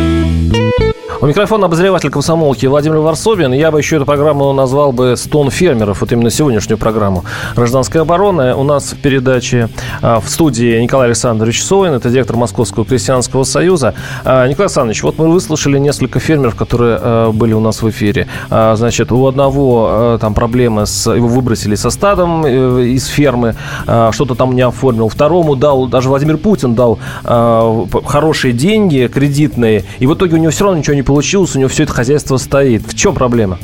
У 1.21 1.27
микрофона 1.27 1.67
обозреватель 1.67 2.09
комсомолки 2.09 2.65
Владимир 2.65 2.97
Варсобин. 2.97 3.53
Я 3.53 3.69
бы 3.69 3.77
еще 3.77 3.97
эту 3.97 4.05
программу 4.05 4.51
назвал 4.53 4.91
бы 4.91 5.15
«Стон 5.15 5.51
фермеров». 5.51 6.01
Вот 6.01 6.11
именно 6.11 6.31
сегодняшнюю 6.31 6.79
программу 6.79 7.25
«Гражданская 7.55 8.01
оборона». 8.01 8.57
У 8.57 8.63
нас 8.63 8.93
в 8.93 8.97
передаче 8.97 9.69
а, 10.01 10.19
в 10.19 10.27
студии 10.27 10.81
Николай 10.81 11.09
Александрович 11.09 11.61
Соин. 11.61 11.93
Это 11.93 12.09
директор 12.09 12.37
Московского 12.37 12.85
крестьянского 12.87 13.43
союза. 13.43 13.93
А, 14.25 14.47
Николай 14.47 14.65
Александрович, 14.65 15.03
вот 15.03 15.19
мы 15.19 15.31
выслушали 15.31 15.77
несколько 15.77 16.19
фермеров, 16.19 16.55
которые 16.55 16.97
а, 16.99 17.31
были 17.31 17.53
у 17.53 17.59
нас 17.59 17.83
в 17.83 17.89
эфире. 17.91 18.25
Значит, 18.49 19.11
у 19.11 19.27
одного 19.27 20.17
там 20.19 20.33
проблемы 20.33 20.87
с... 20.87 21.07
Его 21.07 21.27
выбросили 21.27 21.75
со 21.75 21.91
стадом 21.91 22.47
э, 22.47 22.81
из 22.95 23.05
фермы. 23.05 23.55
Что-то 23.83 24.33
там 24.33 24.55
не 24.55 24.63
оформил. 24.63 25.07
Второму 25.07 25.55
дал... 25.55 25.85
Даже 25.85 26.09
Владимир 26.09 26.37
Путин 26.37 26.73
дал 26.73 26.97
хорошие 27.23 28.53
деньги 28.53 29.07
кредитные. 29.13 29.83
И 29.99 30.07
в 30.07 30.15
итоге 30.15 30.37
у 30.37 30.39
него 30.39 30.49
все 30.49 30.63
равно 30.63 30.79
ничего 30.79 30.95
не 30.95 31.03
получилось, 31.03 31.10
у 31.55 31.59
него 31.59 31.69
все 31.69 31.83
это 31.83 31.93
хозяйство 31.93 32.37
стоит. 32.37 32.83
В 32.85 32.95
чем 32.95 33.13
проблема? 33.13 33.59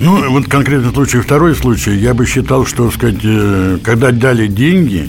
Ну, 0.00 0.30
вот 0.30 0.48
конкретный 0.48 0.92
случай, 0.92 1.20
второй 1.20 1.54
случай, 1.54 1.94
я 1.94 2.14
бы 2.14 2.26
считал, 2.26 2.66
что, 2.66 2.90
сказать, 2.90 3.20
э, 3.22 3.78
когда 3.82 4.10
дали 4.10 4.48
деньги, 4.48 5.08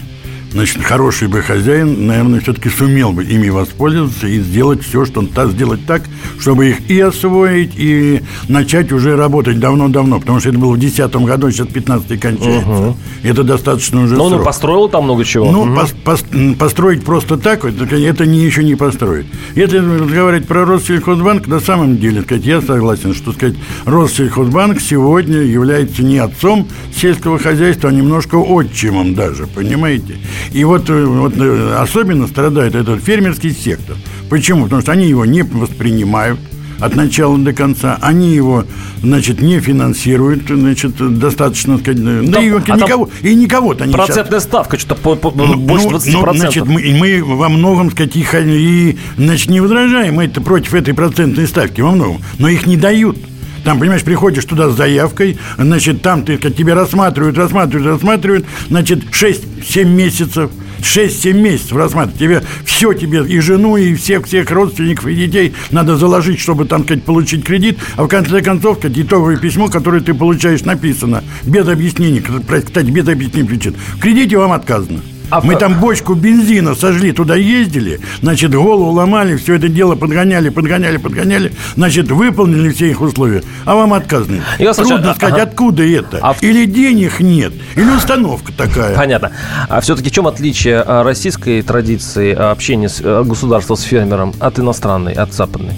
значит, 0.54 0.82
хороший 0.82 1.28
бы 1.28 1.42
хозяин, 1.42 2.06
наверное, 2.06 2.40
все-таки 2.40 2.68
сумел 2.68 3.12
бы 3.12 3.24
ими 3.24 3.48
воспользоваться 3.48 4.26
и 4.28 4.38
сделать 4.38 4.82
все, 4.82 5.04
что 5.04 5.20
он 5.20 5.26
так 5.26 5.50
сделать 5.50 5.84
так, 5.84 6.02
чтобы 6.38 6.70
их 6.70 6.88
и 6.88 7.00
освоить, 7.00 7.72
и 7.76 8.22
начать 8.48 8.92
уже 8.92 9.16
работать 9.16 9.58
давно-давно, 9.58 10.20
потому 10.20 10.38
что 10.40 10.50
это 10.50 10.58
было 10.58 10.74
в 10.74 10.78
2010 10.78 11.16
году, 11.26 11.50
сейчас 11.50 11.66
15 11.66 12.20
кончается. 12.20 12.70
Угу. 12.70 12.96
Это 13.24 13.42
достаточно 13.42 14.02
уже 14.04 14.14
Но 14.14 14.28
ну, 14.28 14.36
он 14.36 14.44
построил 14.44 14.88
там 14.88 15.04
много 15.04 15.24
чего. 15.24 15.50
Ну, 15.50 15.62
угу. 15.62 15.74
пос, 15.74 15.94
пос, 16.04 16.24
построить 16.56 17.04
просто 17.04 17.36
так, 17.36 17.64
это, 17.64 17.96
это 17.96 18.24
не, 18.24 18.38
еще 18.38 18.62
не 18.62 18.76
построить. 18.76 19.26
Если 19.56 19.78
разговаривать 19.78 20.46
про 20.46 20.64
Россельхозбанк, 20.64 21.48
на 21.48 21.58
самом 21.58 21.98
деле, 21.98 22.22
сказать, 22.22 22.44
я 22.44 22.62
согласен, 22.62 23.12
что 23.12 23.32
сказать, 23.32 23.56
Россельхозбанк 23.86 24.80
сегодня 24.80 25.38
является 25.38 26.04
не 26.04 26.18
отцом 26.18 26.68
сельского 26.94 27.40
хозяйства, 27.40 27.90
а 27.90 27.92
немножко 27.92 28.36
отчимом 28.36 29.16
даже, 29.16 29.48
понимаете? 29.48 30.16
И 30.52 30.64
вот, 30.64 30.88
э, 30.90 31.04
вот 31.04 31.34
э, 31.36 31.76
особенно 31.78 32.26
страдает 32.26 32.74
этот 32.74 33.02
фермерский 33.02 33.52
сектор. 33.52 33.96
Почему? 34.28 34.64
Потому 34.64 34.82
что 34.82 34.92
они 34.92 35.06
его 35.06 35.24
не 35.24 35.42
воспринимают 35.42 36.40
от 36.80 36.96
начала 36.96 37.38
до 37.38 37.52
конца. 37.52 37.98
Они 38.00 38.34
его, 38.34 38.64
значит, 39.02 39.40
не 39.40 39.60
финансируют, 39.60 40.48
значит, 40.48 41.18
достаточно 41.18 41.78
сказать. 41.78 42.02
Там, 42.02 42.30
да 42.30 42.42
и, 42.42 42.50
а 42.50 42.76
никого, 42.76 43.10
и 43.22 43.34
никого-то 43.34 43.86
не 43.86 43.92
Процентная 43.92 44.40
сейчас... 44.40 44.44
ставка 44.44 44.78
что-то 44.78 45.00
по, 45.00 45.14
по, 45.14 45.30
ну, 45.30 45.56
больше 45.56 45.88
20%. 45.88 46.10
Ну, 46.12 46.34
значит, 46.34 46.66
мы, 46.66 46.96
мы 46.98 47.22
во 47.24 47.48
многом, 47.48 47.90
сказать, 47.90 48.16
их 48.16 48.34
и, 48.34 48.98
значит, 49.16 49.50
не 49.50 49.60
возражаем 49.60 50.14
мы 50.14 50.24
это 50.24 50.40
против 50.40 50.74
этой 50.74 50.94
процентной 50.94 51.46
ставки 51.46 51.80
во 51.80 51.92
многом, 51.92 52.22
но 52.38 52.48
их 52.48 52.66
не 52.66 52.76
дают. 52.76 53.16
Там, 53.64 53.78
понимаешь, 53.78 54.02
приходишь 54.02 54.44
туда 54.44 54.68
с 54.68 54.76
заявкой, 54.76 55.38
значит, 55.56 56.02
там 56.02 56.24
ты, 56.24 56.36
как 56.36 56.54
тебе 56.54 56.74
рассматривают, 56.74 57.36
рассматривают, 57.38 57.86
рассматривают, 57.86 58.46
значит, 58.68 59.04
6-7 59.10 59.84
месяцев. 59.84 60.50
6-7 60.80 61.32
месяцев 61.32 61.72
рассматривать. 61.72 62.18
Тебе 62.18 62.42
все 62.66 62.92
тебе, 62.92 63.24
и 63.24 63.40
жену, 63.40 63.78
и 63.78 63.94
всех, 63.94 64.26
всех 64.26 64.50
родственников, 64.50 65.06
и 65.06 65.14
детей 65.14 65.54
надо 65.70 65.96
заложить, 65.96 66.40
чтобы 66.40 66.66
там, 66.66 66.84
сказать, 66.84 67.04
получить 67.04 67.44
кредит. 67.44 67.78
А 67.96 68.04
в 68.04 68.08
конце 68.08 68.42
концов, 68.42 68.78
сказать, 68.78 68.98
итоговое 68.98 69.38
письмо, 69.38 69.68
которое 69.68 70.02
ты 70.02 70.12
получаешь, 70.12 70.62
написано 70.62 71.24
без 71.44 71.66
объяснений, 71.66 72.20
кстати, 72.20 72.90
без 72.90 73.08
объяснений 73.08 73.48
причин. 73.48 73.74
В 73.94 73.98
кредите 73.98 74.36
вам 74.36 74.52
отказано. 74.52 75.00
А 75.34 75.40
Мы 75.42 75.56
там 75.56 75.80
бочку 75.80 76.14
бензина 76.14 76.76
сожгли, 76.76 77.10
туда 77.10 77.34
ездили, 77.34 77.98
значит, 78.22 78.54
голову 78.54 78.92
ломали, 78.92 79.34
все 79.34 79.54
это 79.54 79.66
дело 79.68 79.96
подгоняли, 79.96 80.48
подгоняли, 80.48 80.96
подгоняли, 80.96 81.52
значит, 81.74 82.08
выполнили 82.08 82.70
все 82.70 82.90
их 82.90 83.00
условия, 83.00 83.42
а 83.64 83.74
вам 83.74 83.94
отказано. 83.94 84.44
Я 84.60 84.72
Трудно 84.72 84.94
слушаю, 84.98 85.14
сказать, 85.16 85.34
ага. 85.34 85.42
откуда 85.42 85.82
это. 85.84 86.20
А... 86.22 86.36
Или 86.40 86.66
денег 86.66 87.18
нет, 87.18 87.52
или 87.74 87.90
установка 87.90 88.52
такая. 88.52 88.94
Понятно. 88.94 89.32
А 89.68 89.80
все-таки 89.80 90.08
в 90.10 90.12
чем 90.12 90.28
отличие 90.28 90.80
а, 90.80 91.02
российской 91.02 91.62
традиции 91.62 92.32
общения 92.32 92.88
с, 92.88 93.00
э, 93.00 93.24
государства 93.24 93.74
с 93.74 93.82
фермером 93.82 94.34
от 94.38 94.60
иностранной, 94.60 95.14
от 95.14 95.32
западной? 95.32 95.74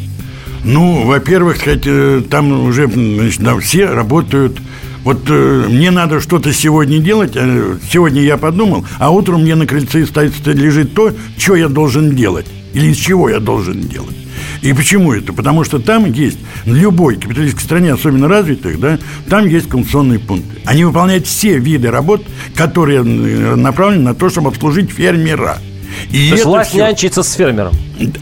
Ну, 0.64 1.07
во-первых, 1.07 1.66
э, 1.66 2.21
там 2.29 2.66
уже 2.66 2.88
значит, 2.88 3.64
все 3.64 3.87
работают 3.87 4.59
вот 5.07 5.21
э, 5.29 5.66
мне 5.69 5.92
надо 5.92 6.21
что-то 6.21 6.53
сегодня 6.53 6.99
делать, 6.99 7.37
э, 7.37 7.79
сегодня 7.88 8.23
я 8.23 8.37
подумал, 8.37 8.85
а 8.99 9.12
утром 9.12 9.42
мне 9.42 9.55
на 9.55 9.64
крыльце 9.64 10.05
стоит, 10.05 10.45
лежит 10.49 10.95
то, 10.95 11.12
что 11.38 11.55
я 11.55 11.69
должен 11.69 12.16
делать, 12.16 12.47
или 12.75 12.88
из 12.88 12.97
чего 12.97 13.29
я 13.29 13.38
должен 13.38 13.83
делать. 13.83 14.16
И 14.62 14.73
почему 14.73 15.12
это? 15.12 15.33
Потому 15.33 15.62
что 15.62 15.79
там 15.79 16.11
есть, 16.11 16.40
в 16.64 16.75
любой 16.75 17.14
капиталистической 17.14 17.62
стране, 17.62 17.92
особенно 17.92 18.27
развитых, 18.27 18.81
да, 18.81 18.99
там 19.29 19.47
есть 19.47 19.69
конституционные 19.69 20.19
пункты. 20.19 20.59
Они 20.64 20.85
выполняют 20.85 21.29
все 21.29 21.57
виды 21.61 21.88
работ, 21.92 22.25
которые 22.57 23.03
э, 23.03 23.55
направлены 23.55 24.03
на 24.03 24.14
то, 24.16 24.29
чтобы 24.29 24.49
обслужить 24.49 24.90
фермера. 24.90 25.61
И 26.11 26.29
то 26.29 26.35
есть 26.35 26.45
власть 26.45 26.71
все... 26.71 26.79
нянчится 26.79 27.23
с 27.23 27.33
фермером. 27.33 27.73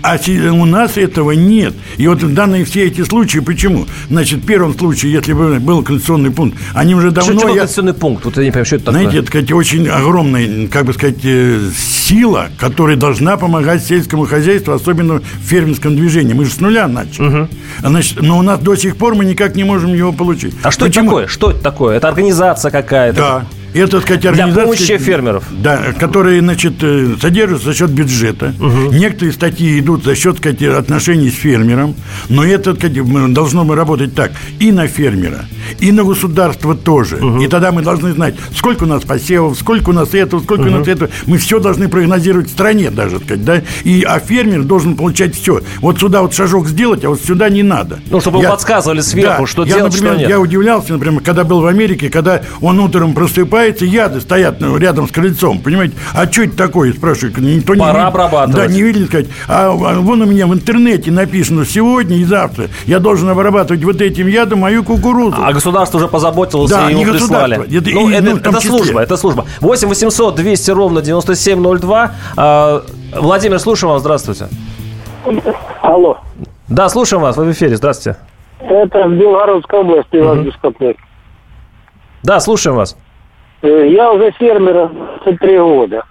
А 0.02 0.16
у 0.52 0.64
нас 0.64 0.96
этого 0.96 1.32
нет. 1.32 1.74
И 1.96 2.06
вот 2.06 2.20
данные 2.34 2.64
все 2.64 2.84
эти 2.86 3.02
случаи, 3.02 3.40
почему? 3.40 3.86
Значит, 4.08 4.40
в 4.40 4.46
первом 4.46 4.76
случае, 4.76 5.12
если 5.12 5.32
бы 5.32 5.58
был 5.58 5.82
конституционный 5.82 6.30
пункт, 6.30 6.58
они 6.74 6.94
уже 6.94 7.10
давно... 7.10 7.38
Что, 7.38 7.48
я... 7.48 7.60
конституционный 7.60 7.94
пункт? 7.94 8.24
Вот 8.24 8.36
я 8.36 8.44
не 8.44 8.50
понимаю, 8.50 8.66
что 8.66 8.76
это 8.76 8.84
такое? 8.86 9.00
Знаете, 9.00 9.18
это, 9.18 9.26
сказать, 9.26 9.52
очень 9.52 9.88
огромная, 9.88 10.68
как 10.68 10.84
бы 10.86 10.92
сказать, 10.92 11.18
э, 11.24 11.70
сила, 11.76 12.50
которая 12.58 12.96
должна 12.96 13.36
помогать 13.36 13.84
сельскому 13.84 14.26
хозяйству, 14.26 14.72
особенно 14.72 15.20
в 15.20 15.44
фермерском 15.44 15.96
движении. 15.96 16.34
Мы 16.34 16.44
же 16.44 16.52
с 16.52 16.60
нуля 16.60 16.86
начали. 16.86 17.26
Угу. 17.26 17.48
Значит, 17.80 18.22
но 18.22 18.38
у 18.38 18.42
нас 18.42 18.60
до 18.60 18.76
сих 18.76 18.96
пор 18.96 19.14
мы 19.14 19.24
никак 19.24 19.56
не 19.56 19.64
можем 19.64 19.92
его 19.92 20.12
получить. 20.12 20.54
А 20.62 20.70
что 20.70 20.86
Почему? 20.86 21.06
это 21.06 21.10
такое? 21.10 21.26
Что 21.26 21.50
это 21.50 21.60
такое? 21.60 21.96
Это 21.96 22.08
организация 22.08 22.70
какая-то? 22.70 23.18
Да. 23.18 23.46
Это, 23.74 24.00
сказать, 24.00 24.24
организации... 24.24 24.54
Для 24.54 24.64
помощи 24.64 24.98
фермеров. 24.98 25.44
Да, 25.50 25.92
которые, 25.98 26.40
значит, 26.40 26.74
э, 26.82 27.16
содержатся 27.20 27.66
за 27.66 27.74
счет 27.74 27.90
бюджета. 27.90 28.54
Угу. 28.58 28.94
Некоторые 28.94 29.32
статьи 29.32 29.80
идут 29.80 30.04
за 30.04 30.14
счет, 30.14 30.38
сказать, 30.38 30.62
отношений 30.62 31.28
с 31.28 31.34
фермером. 31.34 31.96
Но 32.28 32.44
это, 32.44 32.74
сказать, 32.74 33.32
должно 33.32 33.74
работать 33.74 34.14
так. 34.14 34.32
И 34.60 34.70
на 34.70 34.86
фермера, 34.86 35.44
и 35.78 35.92
на 35.92 36.04
государство 36.04 36.74
тоже. 36.74 37.16
Угу. 37.16 37.42
И 37.42 37.48
тогда 37.48 37.72
мы 37.72 37.82
должны 37.82 38.12
знать, 38.12 38.34
сколько 38.54 38.84
у 38.84 38.86
нас 38.86 39.02
посевов, 39.04 39.58
сколько 39.58 39.90
у 39.90 39.92
нас 39.92 40.14
этого, 40.14 40.40
сколько 40.40 40.62
угу. 40.62 40.70
у 40.70 40.78
нас 40.78 40.88
этого. 40.88 41.10
Мы 41.26 41.38
все 41.38 41.58
должны 41.58 41.88
прогнозировать 41.88 42.48
в 42.48 42.52
стране 42.52 42.90
даже, 42.90 43.18
сказать, 43.18 43.44
да. 43.44 43.62
И, 43.84 44.02
а 44.02 44.18
фермер 44.18 44.62
должен 44.62 44.96
получать 44.96 45.34
все. 45.34 45.60
Вот 45.80 45.98
сюда 45.98 46.22
вот 46.22 46.34
шажок 46.34 46.68
сделать, 46.68 47.04
а 47.04 47.10
вот 47.10 47.20
сюда 47.20 47.48
не 47.48 47.62
надо. 47.62 48.00
Ну, 48.10 48.20
чтобы 48.20 48.40
я... 48.40 48.50
подсказывали 48.50 49.00
сверху, 49.00 49.42
да, 49.42 49.46
что 49.46 49.64
я, 49.64 49.76
делать, 49.76 49.92
например, 49.92 50.12
что 50.12 50.20
нет. 50.20 50.30
Я 50.30 50.40
удивлялся, 50.40 50.92
например, 50.92 51.20
когда 51.22 51.44
был 51.44 51.60
в 51.60 51.66
Америке, 51.66 52.10
когда 52.10 52.42
он 52.60 52.80
утром 52.80 53.14
просыпается, 53.14 53.84
яды, 53.84 54.20
стоят 54.20 54.60
ну, 54.60 54.76
рядом 54.76 55.08
с 55.08 55.12
крыльцом, 55.12 55.60
понимаете? 55.60 55.94
А 56.12 56.30
что 56.30 56.42
это 56.42 56.56
такое, 56.56 56.92
спрашиваю? 56.92 57.34
Никто 57.38 57.74
Пора 57.74 58.00
не 58.00 58.06
обрабатывать. 58.06 58.56
Да, 58.56 58.66
не 58.66 58.82
видели 58.82 59.06
сказать. 59.06 59.26
А, 59.48 59.70
а 59.70 60.00
вон 60.00 60.22
у 60.22 60.26
меня 60.26 60.46
в 60.46 60.54
интернете 60.54 61.10
написано 61.10 61.64
сегодня 61.64 62.16
и 62.16 62.24
завтра 62.24 62.68
я 62.86 62.98
должен 62.98 63.28
обрабатывать 63.28 63.82
вот 63.84 64.00
этим 64.00 64.26
ядом 64.26 64.60
мою 64.60 64.84
кукурузу. 64.84 65.36
А 65.42 65.52
государство 65.54 65.98
уже 65.98 66.08
позаботилось 66.08 66.70
да, 66.70 66.90
и 66.90 66.94
ему 66.94 67.12
прислали. 67.12 67.56
Это, 67.56 67.90
ну, 67.90 68.10
и, 68.10 68.14
это, 68.14 68.30
ну, 68.30 68.36
это 68.36 68.60
служба, 68.60 69.00
это 69.00 69.16
служба. 69.16 69.46
8 69.60 69.88
800 69.88 70.34
200 70.34 70.70
ровно 70.72 71.00
9702. 71.00 72.10
А, 72.36 72.82
Владимир, 73.14 73.58
слушаем 73.58 73.92
вас, 73.92 74.02
здравствуйте. 74.02 74.48
Алло. 75.80 76.18
Да, 76.68 76.88
слушаем 76.88 77.22
вас, 77.22 77.36
вы 77.36 77.44
в 77.46 77.52
эфире, 77.52 77.76
здравствуйте. 77.76 78.18
Это 78.60 79.08
в 79.08 79.12
Белгородской 79.12 79.80
области, 79.80 80.16
Иван 80.16 80.40
угу. 80.40 80.46
Бескопник. 80.46 80.96
Да, 82.22 82.40
слушаем 82.40 82.76
вас. 82.76 82.96
Э, 83.62 83.88
я 83.88 84.12
уже 84.12 84.32
фермер 84.32 84.90
23 85.24 85.58
года. 85.58 86.04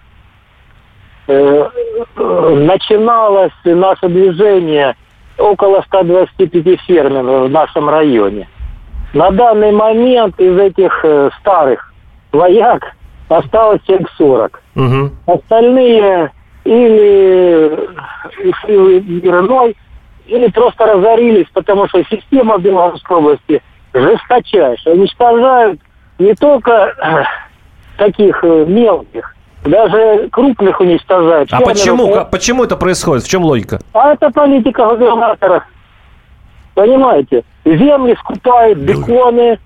Э, 1.27 1.69
начиналось 2.17 3.51
наше 3.63 4.08
движение 4.10 4.95
около 5.38 5.82
125 5.88 6.79
фермеров 6.82 7.47
в 7.47 7.51
нашем 7.51 7.89
районе. 7.89 8.47
На 9.13 9.32
данный 9.32 9.71
момент 9.71 10.39
из 10.39 10.58
этих 10.58 10.99
э, 11.04 11.30
старых 11.39 11.93
вояк 12.32 12.95
осталось 13.30 13.82
человек 13.84 14.10
40. 14.17 14.62
Угу. 14.76 15.12
Остальные 15.28 16.32
или 16.65 17.89
в 18.63 19.26
мирной, 19.26 19.76
или 20.26 20.47
просто 20.52 20.86
разорились, 20.86 21.47
потому 21.54 21.88
что 21.88 22.04
система 22.10 22.58
в 22.58 22.62
Белгородской 22.62 23.17
области 23.17 23.62
жесточайшая. 23.93 24.95
Уничтожают 24.95 25.80
не 26.19 26.34
только 26.36 26.71
э, 26.71 27.23
таких 27.97 28.43
э, 28.43 28.65
мелких, 28.65 29.36
даже 29.63 30.30
крупных 30.32 30.80
уничтожают. 30.80 31.49
А 31.52 31.60
почему? 31.62 32.26
Почему 32.32 32.63
это 32.63 32.76
происходит? 32.78 33.23
В 33.23 33.30
чем 33.30 33.43
логика? 33.43 33.80
А 33.93 34.13
это 34.13 34.30
политика 34.32 34.88
губернатора. 34.88 35.65
Понимаете? 36.73 37.43
Земли 37.65 38.15
скупают, 38.19 38.79
беконы 38.79 39.59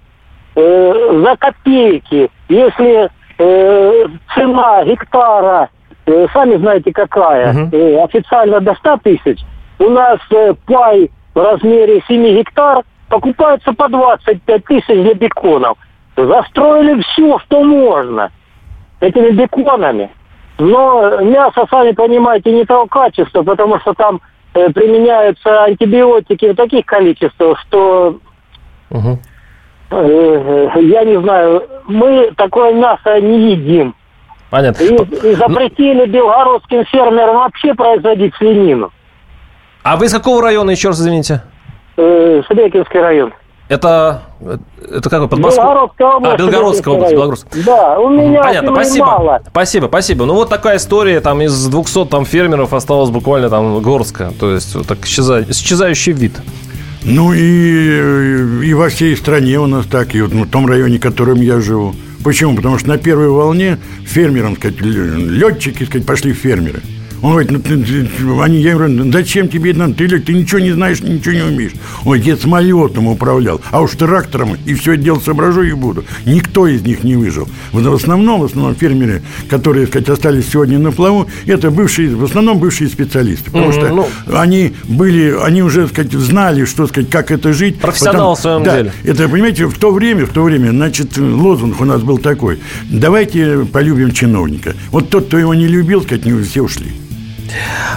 э, 0.56 1.22
за 1.24 1.36
копейки. 1.38 2.30
Если 2.50 3.10
э, 3.38 4.06
цена 4.34 4.84
гектара, 4.84 5.70
э, 6.06 6.28
сами 6.34 6.58
знаете 6.58 6.92
какая, 6.92 7.70
э, 7.72 8.04
официально 8.04 8.60
до 8.60 8.76
100 8.76 8.98
тысяч, 9.04 9.40
у 9.80 9.90
нас 9.90 10.20
э, 10.32 10.54
пай 10.66 11.10
в 11.34 11.40
размере 11.40 12.04
7 12.08 12.40
гектар 12.40 12.84
покупается 13.10 13.72
по 13.74 13.88
25 13.88 14.66
тысяч 14.66 14.86
для 14.88 15.14
беконов. 15.14 15.78
Застроили 16.16 17.02
все, 17.02 17.40
что 17.40 17.64
можно 17.64 18.32
этими 19.00 19.30
беконами. 19.30 20.10
Но 20.58 21.22
мясо, 21.22 21.66
сами 21.70 21.92
понимаете, 21.92 22.52
не 22.52 22.66
того 22.66 22.88
качества, 22.88 23.44
потому 23.44 23.80
что 23.80 23.94
там 23.94 24.20
применяются 24.74 25.64
антибиотики 25.64 26.52
в 26.52 26.56
таких 26.56 26.86
количествах, 26.86 27.60
что 27.62 28.20
э, 28.90 28.98
э, 29.92 30.70
я 30.82 31.04
не 31.04 31.20
знаю, 31.22 31.64
мы 31.88 32.32
такое 32.36 32.74
мясо 32.74 33.20
не 33.22 33.52
едим. 33.54 33.96
Понятно. 34.50 34.84
И, 34.84 34.94
и 34.94 35.36
запретили 35.36 36.06
белгородским 36.06 36.86
фермерам 36.86 37.36
вообще 37.36 37.74
производить 37.74 38.34
свинину. 38.36 38.92
А 39.84 39.96
вы 39.98 40.06
из 40.06 40.14
какого 40.14 40.42
района, 40.42 40.72
еще 40.72 40.90
раз 40.90 41.00
извините? 41.00 41.42
Э, 41.98 42.42
Шебекинский 42.48 43.00
район. 43.00 43.34
Это, 43.70 44.22
это 44.90 45.10
какой? 45.10 45.28
Подмосковье? 45.28 45.90
Белгородская 45.98 46.08
область. 46.08 46.34
А, 46.34 46.38
Белгородская 46.38 46.94
область, 46.94 47.14
Белгородская. 47.14 47.64
Да, 47.64 48.00
у 48.00 48.10
меня 48.10 48.42
Понятно, 48.42 48.72
спасибо. 48.74 49.06
мало. 49.06 49.42
Спасибо, 49.50 49.88
спасибо. 49.88 50.26
Ну 50.26 50.34
вот 50.36 50.50
такая 50.50 50.78
история, 50.78 51.20
там 51.20 51.42
из 51.42 51.68
200 51.68 52.06
там 52.06 52.26
фермеров 52.26 52.74
осталось 52.74 53.10
буквально 53.10 53.50
там 53.50 53.82
горстка, 53.82 54.32
то 54.40 54.54
есть 54.54 54.74
вот 54.74 54.88
так 54.88 55.00
исчеза- 55.00 55.46
исчезающий 55.50 56.14
вид. 56.14 56.34
Ну 57.04 57.34
и, 57.34 58.68
и 58.68 58.74
во 58.74 58.90
всей 58.90 59.16
стране 59.18 59.60
у 59.60 59.66
нас 59.68 59.86
так, 59.86 60.16
и 60.16 60.22
вот 60.22 60.32
в 60.32 60.50
том 60.50 60.66
районе, 60.68 60.98
в 60.98 61.02
котором 61.02 61.42
я 61.42 61.60
живу. 61.60 61.94
Почему? 62.24 62.56
Потому 62.56 62.78
что 62.78 62.90
на 62.90 62.98
первой 62.98 63.30
волне 63.30 63.78
фермерам, 64.06 64.56
сказать, 64.58 64.82
летчики, 64.82 65.84
сказать, 65.84 66.06
пошли 66.08 66.34
фермеры. 66.34 66.82
Он 67.22 67.32
говорит, 67.32 67.52
ну, 67.52 67.60
ты- 67.60 67.78
ты- 67.84 68.08
они, 68.42 68.62
я 68.62 68.76
говорю, 68.76 68.94
«Ну, 68.94 69.12
зачем 69.12 69.48
тебе 69.48 69.72
это 69.72 69.80
надо? 69.80 69.94
Ты, 69.96 70.08
ты 70.20 70.34
ничего 70.34 70.60
не 70.60 70.72
знаешь, 70.72 71.02
ничего 71.02 71.34
не 71.34 71.42
умеешь. 71.42 71.72
Ой, 72.06 72.20
я 72.22 72.38
самолетом 72.38 73.08
управлял, 73.08 73.60
а 73.72 73.82
уж 73.82 73.92
трактором 73.92 74.56
и 74.66 74.74
все 74.76 74.94
это 74.94 75.04
дело 75.04 75.20
соображу 75.20 75.64
и 75.64 75.74
буду. 75.74 76.06
Никто 76.26 76.68
из 76.68 76.82
них 76.84 77.04
не 77.04 77.16
выжил. 77.16 77.48
Вот 77.72 77.84
В 77.84 77.94
основном, 77.94 78.42
в 78.42 78.46
основном 78.46 78.76
фермеры, 78.76 79.24
которые, 79.50 79.88
сказать, 79.88 80.10
остались 80.10 80.50
сегодня 80.52 80.78
на 80.78 80.92
плаву, 80.92 81.28
это 81.46 81.72
бывшие, 81.72 82.16
в 82.16 82.24
основном 82.24 82.60
бывшие 82.60 82.90
специалисты. 82.90 83.46
Потому 83.46 83.68
Мгм, 83.68 83.74
что 83.74 83.90
ну. 83.96 84.38
они 84.38 84.74
были, 84.84 85.36
они 85.44 85.64
уже, 85.64 85.88
сказать, 85.88 86.12
знали, 86.14 86.66
что, 86.66 86.88
сказать, 86.88 87.10
как 87.10 87.32
это 87.32 87.54
жить. 87.54 87.80
Профессионалы 87.80 88.36
в 88.36 88.40
своем 88.40 88.64
да, 88.64 88.78
деле. 88.78 88.94
Это, 89.04 89.28
понимаете, 89.28 89.66
в 89.66 89.78
то 89.78 89.92
время, 89.92 90.26
в 90.26 90.30
то 90.30 90.44
время, 90.44 90.70
значит, 90.70 91.18
лозунг 91.18 91.82
у 91.82 91.86
нас 91.86 92.02
был 92.02 92.18
такой. 92.20 92.60
Давайте 92.90 93.66
полюбим 93.66 94.12
чиновника. 94.12 94.76
Вот 94.92 95.10
тот, 95.10 95.28
кто 95.28 95.38
его 95.38 95.54
не 95.54 95.68
любил, 95.68 96.04
сказать, 96.04 96.26
не 96.26 96.42
все 96.44 96.62
ушли. 96.62 96.88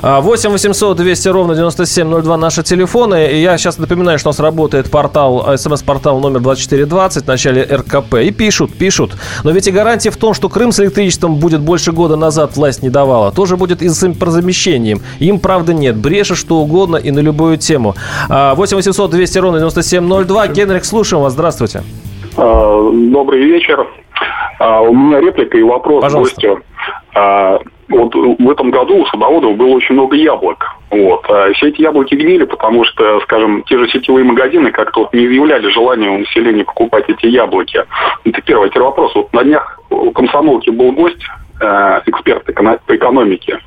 А, 0.03 0.21
8 0.21 0.51
800 0.51 0.97
200 0.97 1.29
ровно 1.29 1.55
9702 1.55 2.37
наши 2.37 2.63
телефоны. 2.63 3.29
И 3.33 3.41
я 3.41 3.59
сейчас 3.59 3.79
напоминаю, 3.79 4.19
что 4.19 4.29
у 4.29 4.31
нас 4.31 4.41
работает 4.41 4.91
портал, 4.91 5.45
а, 5.47 5.57
смс-портал 5.57 6.21
номер 6.21 6.41
2420 6.41 7.25
в 7.25 7.27
начале 7.27 7.63
РКП. 7.63 8.15
И 8.17 8.31
пишут, 8.31 8.73
пишут. 8.77 9.13
Но 9.45 9.51
ведь 9.51 9.67
и 9.69 9.71
гарантия 9.71 10.11
в 10.11 10.17
том, 10.17 10.35
что 10.35 10.49
Крым 10.49 10.73
с 10.73 10.81
электричеством 10.81 11.37
будет 11.37 11.61
больше 11.61 11.93
года 11.93 12.17
назад 12.17 12.57
власть 12.57 12.83
не 12.83 12.91
давала. 12.91 13.31
Тоже 13.33 13.57
будет 13.57 13.83
и 13.83 13.89
с 13.89 14.03
импортозамещением. 14.05 15.01
Им, 15.19 15.39
правда, 15.39 15.73
нет. 15.75 15.97
Брешет 15.97 16.37
что 16.39 16.57
угодно 16.59 16.97
и 16.97 17.11
на 17.11 17.21
любую 17.21 17.57
тему. 17.59 17.95
А, 18.29 18.55
8 18.55 18.77
800 18.77 19.11
200 19.11 19.39
ровно 19.39 19.59
9702. 19.59 20.49
Генрих, 20.49 20.85
слушаем 20.85 21.23
вас. 21.23 21.33
Здравствуйте. 21.33 21.83
А, 22.37 22.91
Добрый 23.13 23.43
вечер. 23.45 23.87
А, 24.59 24.81
У 24.81 24.95
меня 24.95 25.21
реплика 25.21 25.57
и 25.59 25.63
вопрос 25.63 26.03
Пожалуйста. 26.03 26.35
гостю. 27.15 27.71
Вот 27.91 28.15
в 28.15 28.51
этом 28.51 28.71
году 28.71 28.99
у 28.99 29.07
садоводов 29.07 29.57
было 29.57 29.75
очень 29.75 29.95
много 29.95 30.15
яблок. 30.17 30.65
Вот. 30.91 31.25
А 31.29 31.53
Все 31.55 31.69
эти 31.69 31.83
яблоки 31.83 32.15
гнили, 32.15 32.45
потому 32.45 32.85
что, 32.85 33.21
скажем, 33.23 33.65
те 33.65 33.79
же 33.79 33.89
сетевые 33.89 34.25
магазины 34.25 34.71
как-то 34.71 35.01
вот 35.01 35.13
не 35.13 35.27
изъявляли 35.27 35.69
желания 35.71 36.09
у 36.09 36.19
населения 36.19 36.65
покупать 36.65 37.05
эти 37.09 37.27
яблоки. 37.27 37.85
Это 38.25 38.43
первый. 38.43 38.71
Теперь 38.71 38.85
вопрос. 38.85 39.13
Вот 39.17 39.33
на 39.33 39.43
днях 39.43 39.81
у 39.91 40.13
комсомолки 40.13 40.71
был 40.71 40.93
гость, 40.93 41.23
э, 41.61 42.01
эксперт 42.07 42.45
по 42.45 42.97
экономике. 42.97 43.59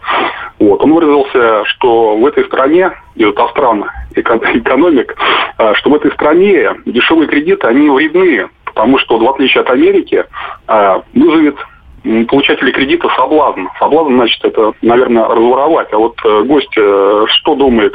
Вот. 0.58 0.82
Он 0.82 0.94
выразился, 0.94 1.66
что 1.66 2.16
в 2.16 2.26
этой 2.26 2.46
стране, 2.46 2.92
идет 3.16 3.38
Астран 3.38 3.86
эко- 4.16 4.40
экономик, 4.54 5.16
э, 5.58 5.74
что 5.76 5.90
в 5.90 5.96
этой 5.96 6.12
стране 6.14 6.70
дешевые 6.86 7.28
кредиты, 7.28 7.68
они 7.68 7.90
вредны, 7.90 8.48
потому 8.64 8.98
что, 9.00 9.18
в 9.18 9.30
отличие 9.30 9.62
от 9.62 9.70
Америки, 9.70 10.24
э, 10.68 11.02
вызовет 11.14 11.58
получателей 12.28 12.72
кредита 12.74 13.08
соблазн. 13.16 13.62
Соблазн, 13.80 14.14
значит, 14.16 14.44
это, 14.44 14.74
наверное, 14.82 15.26
разворовать. 15.28 15.88
А 15.94 15.98
вот 15.98 16.16
э, 16.26 16.44
гость 16.44 16.74
э, 16.78 17.26
что 17.30 17.56
думает? 17.56 17.94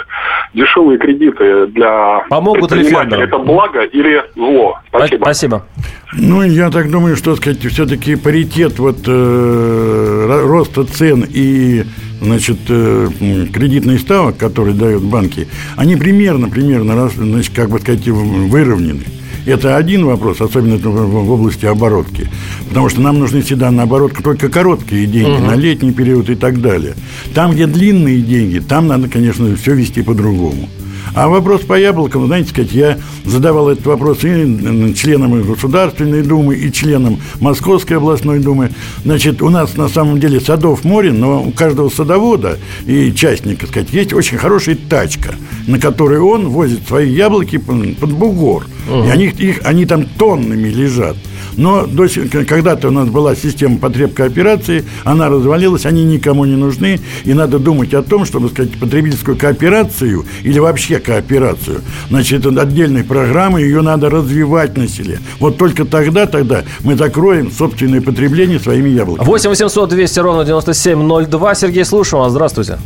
Дешевые 0.54 0.98
кредиты 0.98 1.66
для 1.68 2.24
Помогут 2.28 2.72
ли 2.72 2.84
фермерам? 2.84 3.20
это 3.20 3.38
благо 3.38 3.82
или 3.82 4.22
зло? 4.34 4.78
Спасибо. 4.88 5.24
Спасибо. 5.24 5.66
Ну, 6.14 6.42
я 6.42 6.70
так 6.70 6.90
думаю, 6.90 7.16
что, 7.16 7.36
сказать, 7.36 7.58
все-таки 7.64 8.16
паритет 8.16 8.78
вот 8.78 8.96
э, 9.06 9.10
ро- 9.10 10.46
роста 10.46 10.84
цен 10.84 11.24
и 11.28 11.82
значит, 12.22 12.58
э, 12.70 13.08
м, 13.20 13.48
кредитных 13.52 14.00
ставок, 14.00 14.38
которые 14.38 14.74
дают 14.74 15.02
банки, 15.02 15.46
они 15.76 15.96
примерно, 15.96 16.48
примерно, 16.48 16.96
раз, 16.96 17.12
значит, 17.12 17.54
как 17.54 17.68
бы 17.68 17.78
сказать, 17.78 18.06
выровнены. 18.08 19.02
Это 19.48 19.78
один 19.78 20.04
вопрос, 20.04 20.42
особенно 20.42 20.76
в, 20.76 21.30
области 21.30 21.64
оборотки. 21.64 22.28
Потому 22.68 22.90
что 22.90 23.00
нам 23.00 23.18
нужны 23.18 23.40
всегда 23.40 23.70
на 23.70 23.84
оборотку 23.84 24.22
только 24.22 24.50
короткие 24.50 25.06
деньги, 25.06 25.40
на 25.40 25.54
летний 25.54 25.92
период 25.92 26.28
и 26.28 26.34
так 26.34 26.60
далее. 26.60 26.94
Там, 27.32 27.52
где 27.52 27.66
длинные 27.66 28.20
деньги, 28.20 28.58
там 28.58 28.86
надо, 28.86 29.08
конечно, 29.08 29.56
все 29.56 29.74
вести 29.74 30.02
по-другому. 30.02 30.68
А 31.14 31.28
вопрос 31.28 31.62
по 31.62 31.78
яблокам, 31.78 32.26
знаете, 32.26 32.50
сказать, 32.50 32.72
я 32.72 32.98
задавал 33.24 33.70
этот 33.70 33.86
вопрос 33.86 34.18
и 34.24 34.94
членам 34.94 35.42
Государственной 35.42 36.22
Думы, 36.22 36.56
и 36.56 36.72
членам 36.72 37.20
Московской 37.40 37.96
областной 37.96 38.38
Думы. 38.38 38.70
Значит, 39.04 39.42
у 39.42 39.48
нас 39.48 39.76
на 39.76 39.88
самом 39.88 40.20
деле 40.20 40.40
садов 40.40 40.84
море, 40.84 41.12
но 41.12 41.42
у 41.42 41.50
каждого 41.50 41.88
садовода 41.88 42.58
и 42.86 43.12
частника, 43.12 43.66
сказать, 43.66 43.92
есть 43.92 44.12
очень 44.12 44.38
хорошая 44.38 44.76
тачка, 44.76 45.34
на 45.66 45.78
которой 45.78 46.20
он 46.20 46.48
возит 46.48 46.86
свои 46.86 47.10
яблоки 47.10 47.58
под 47.58 48.12
бугор. 48.12 48.66
И 48.88 49.08
они, 49.10 49.26
их, 49.26 49.60
они 49.64 49.84
там 49.86 50.04
тоннами 50.04 50.68
лежат. 50.68 51.16
Но 51.58 51.86
до 51.86 52.06
сих- 52.06 52.30
когда-то 52.30 52.88
у 52.88 52.90
нас 52.92 53.08
была 53.08 53.34
система 53.34 53.78
потреб 53.78 54.14
кооперации, 54.14 54.84
она 55.04 55.28
развалилась, 55.28 55.84
они 55.86 56.04
никому 56.04 56.44
не 56.44 56.54
нужны, 56.56 57.00
и 57.24 57.34
надо 57.34 57.58
думать 57.58 57.92
о 57.94 58.02
том, 58.02 58.24
чтобы 58.24 58.48
сказать 58.48 58.78
потребительскую 58.78 59.36
кооперацию 59.36 60.24
или 60.44 60.58
вообще 60.60 61.00
кооперацию, 61.00 61.80
значит, 62.10 62.46
это 62.46 62.62
отдельной 62.62 63.02
программы, 63.02 63.60
ее 63.60 63.82
надо 63.82 64.08
развивать 64.08 64.76
на 64.76 64.86
селе. 64.86 65.18
Вот 65.40 65.58
только 65.58 65.84
тогда, 65.84 66.26
тогда 66.26 66.62
мы 66.84 66.94
закроем 66.94 67.50
собственное 67.50 68.00
потребление 68.00 68.60
своими 68.60 68.88
яблоками. 68.90 69.26
8 69.26 69.50
800 69.50 69.90
200 69.90 70.20
ровно 70.20 70.44
9702. 70.44 71.54
Сергей, 71.56 71.84
слушаю 71.84 72.20
вас. 72.20 72.30
Здравствуйте. 72.32 72.78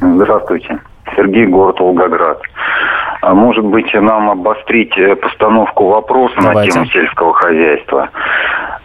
Здравствуйте. 0.00 0.78
Сергей, 1.14 1.46
город 1.46 1.76
Волгоград. 1.80 2.38
А 3.26 3.34
может 3.34 3.64
быть, 3.64 3.92
нам 3.92 4.30
обострить 4.30 4.96
э, 4.96 5.16
постановку 5.16 5.88
вопроса 5.88 6.36
на 6.36 6.50
Давайте. 6.50 6.70
тему 6.70 6.86
сельского 6.86 7.34
хозяйства? 7.34 8.08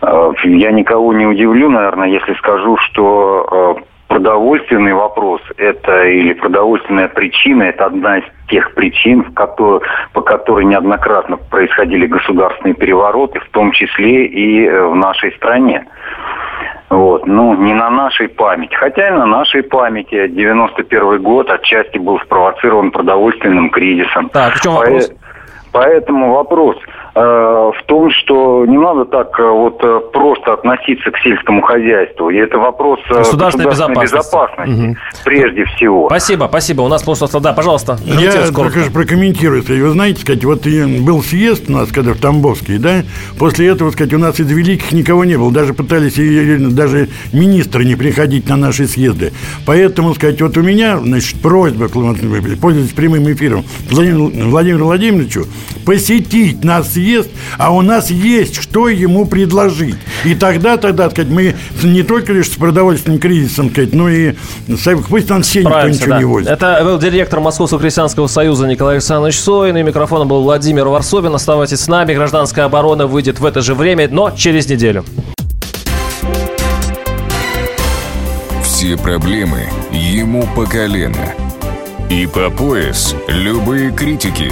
Э, 0.01 0.31
Я 0.45 0.71
никого 0.71 1.13
не 1.13 1.27
удивлю, 1.27 1.69
наверное, 1.69 2.07
если 2.07 2.33
скажу, 2.33 2.75
что 2.77 3.75
э, 3.77 3.81
продовольственный 4.07 4.93
вопрос 4.93 5.41
это 5.57 6.05
или 6.07 6.33
продовольственная 6.33 7.07
причина 7.07 7.63
это 7.63 7.85
одна 7.85 8.17
из 8.17 8.23
тех 8.49 8.73
причин, 8.73 9.21
в 9.25 9.33
кото- 9.35 9.81
по 10.13 10.21
которой 10.21 10.65
неоднократно 10.65 11.37
происходили 11.37 12.07
государственные 12.07 12.73
перевороты, 12.73 13.39
в 13.41 13.49
том 13.51 13.71
числе 13.73 14.25
и 14.25 14.67
в 14.67 14.95
нашей 14.95 15.33
стране. 15.33 15.85
Вот, 16.91 17.25
ну, 17.25 17.55
не 17.55 17.73
на 17.73 17.89
нашей 17.89 18.27
памяти. 18.27 18.75
Хотя 18.75 19.07
и 19.07 19.11
на 19.11 19.25
нашей 19.25 19.63
памяти 19.63 20.27
91 20.27 21.21
год 21.21 21.49
отчасти 21.49 21.97
был 21.97 22.19
спровоцирован 22.19 22.91
продовольственным 22.91 23.69
кризисом. 23.69 24.27
Так, 24.27 24.55
в 24.55 24.61
чем 24.61 24.73
вопрос? 24.73 25.09
Поэтому 25.71 26.33
вопрос. 26.33 26.75
Э, 27.15 27.19
в 27.19 27.83
том, 27.85 28.09
что 28.11 28.65
не 28.65 28.77
надо 28.77 29.05
так 29.05 29.37
э, 29.39 29.43
вот 29.49 29.79
э, 29.83 29.99
просто 30.13 30.53
относиться 30.53 31.11
к 31.11 31.17
сельскому 31.19 31.61
хозяйству. 31.61 32.29
И 32.29 32.37
это 32.37 32.57
вопрос 32.57 32.99
Государственной 33.09 33.65
государственной 33.65 34.03
безопасности. 34.05 34.15
безопасности, 34.15 34.81
Мгм. 34.81 34.97
прежде 35.25 35.65
всего. 35.65 36.07
Спасибо, 36.07 36.45
спасибо. 36.49 36.81
У 36.81 36.87
нас 36.87 37.03
просто... 37.03 37.39
Да, 37.39 37.53
пожалуйста. 37.53 37.97
Я 38.05 38.51
только 38.51 38.79
же 38.79 38.91
прокомментирую. 38.91 39.63
сказать, 39.63 39.81
Вы 39.81 39.89
знаете, 39.89 40.21
сказать, 40.21 40.43
вот 40.45 40.65
был 40.65 41.21
съезд 41.23 41.69
у 41.69 41.73
нас, 41.73 41.91
когда 41.91 42.13
в 42.13 42.17
Тамбовский, 42.17 42.77
да, 42.77 43.03
после 43.39 43.67
этого, 43.67 43.91
сказать, 43.91 44.13
у 44.13 44.17
нас 44.17 44.39
из 44.39 44.49
великих 44.51 44.91
никого 44.91 45.25
не 45.25 45.37
было. 45.37 45.51
Даже 45.51 45.73
пытались 45.73 46.15
даже 46.73 47.09
министры 47.33 47.85
не 47.85 47.95
приходить 47.95 48.47
на 48.49 48.55
наши 48.57 48.87
съезды. 48.87 49.31
Поэтому, 49.65 50.13
сказать, 50.13 50.41
вот 50.41 50.57
у 50.57 50.61
меня, 50.61 50.97
значит, 50.97 51.41
просьба, 51.41 51.87
пользуясь 51.89 52.91
прямым 52.93 53.31
эфиром, 53.31 53.63
Владимиру, 53.89 54.85
Владимировичу, 54.85 55.45
посетить 55.85 56.63
наш 56.63 56.85
съезд, 57.01 57.29
а 57.57 57.73
у 57.73 57.81
нас 57.81 58.09
есть, 58.09 58.61
что 58.61 58.87
ему 58.87 59.25
предложить. 59.25 59.95
И 60.23 60.35
тогда, 60.35 60.77
тогда, 60.77 61.09
сказать, 61.09 61.31
мы 61.31 61.55
не 61.83 62.03
только 62.03 62.31
лишь 62.33 62.47
с 62.47 62.55
продовольственным 62.55 63.19
кризисом, 63.19 63.71
сказать, 63.71 63.93
но 63.93 64.09
и 64.09 64.35
пусть 65.09 65.31
он 65.31 65.41
все 65.41 65.61
никто 65.61 65.87
ничего 65.87 66.09
да. 66.09 66.19
не 66.19 66.25
возит. 66.25 66.49
Это 66.49 66.81
был 66.83 66.99
директор 66.99 67.39
Московского 67.39 67.79
крестьянского 67.79 68.27
союза 68.27 68.67
Николай 68.67 68.95
Александрович 68.95 69.39
Сойн. 69.39 69.77
И 69.77 69.83
микрофоном 69.83 70.27
был 70.27 70.43
Владимир 70.43 70.87
Варсобин. 70.87 71.33
Оставайтесь 71.33 71.79
с 71.79 71.87
нами. 71.87 72.13
Гражданская 72.13 72.65
оборона 72.65 73.07
выйдет 73.07 73.39
в 73.39 73.45
это 73.45 73.61
же 73.61 73.73
время, 73.73 74.07
но 74.09 74.31
через 74.31 74.69
неделю. 74.69 75.03
Все 78.63 78.97
проблемы 78.97 79.69
ему 79.91 80.47
по 80.55 80.65
колено. 80.65 81.33
И 82.09 82.27
по 82.27 82.49
пояс 82.49 83.15
любые 83.27 83.91
критики. 83.91 84.51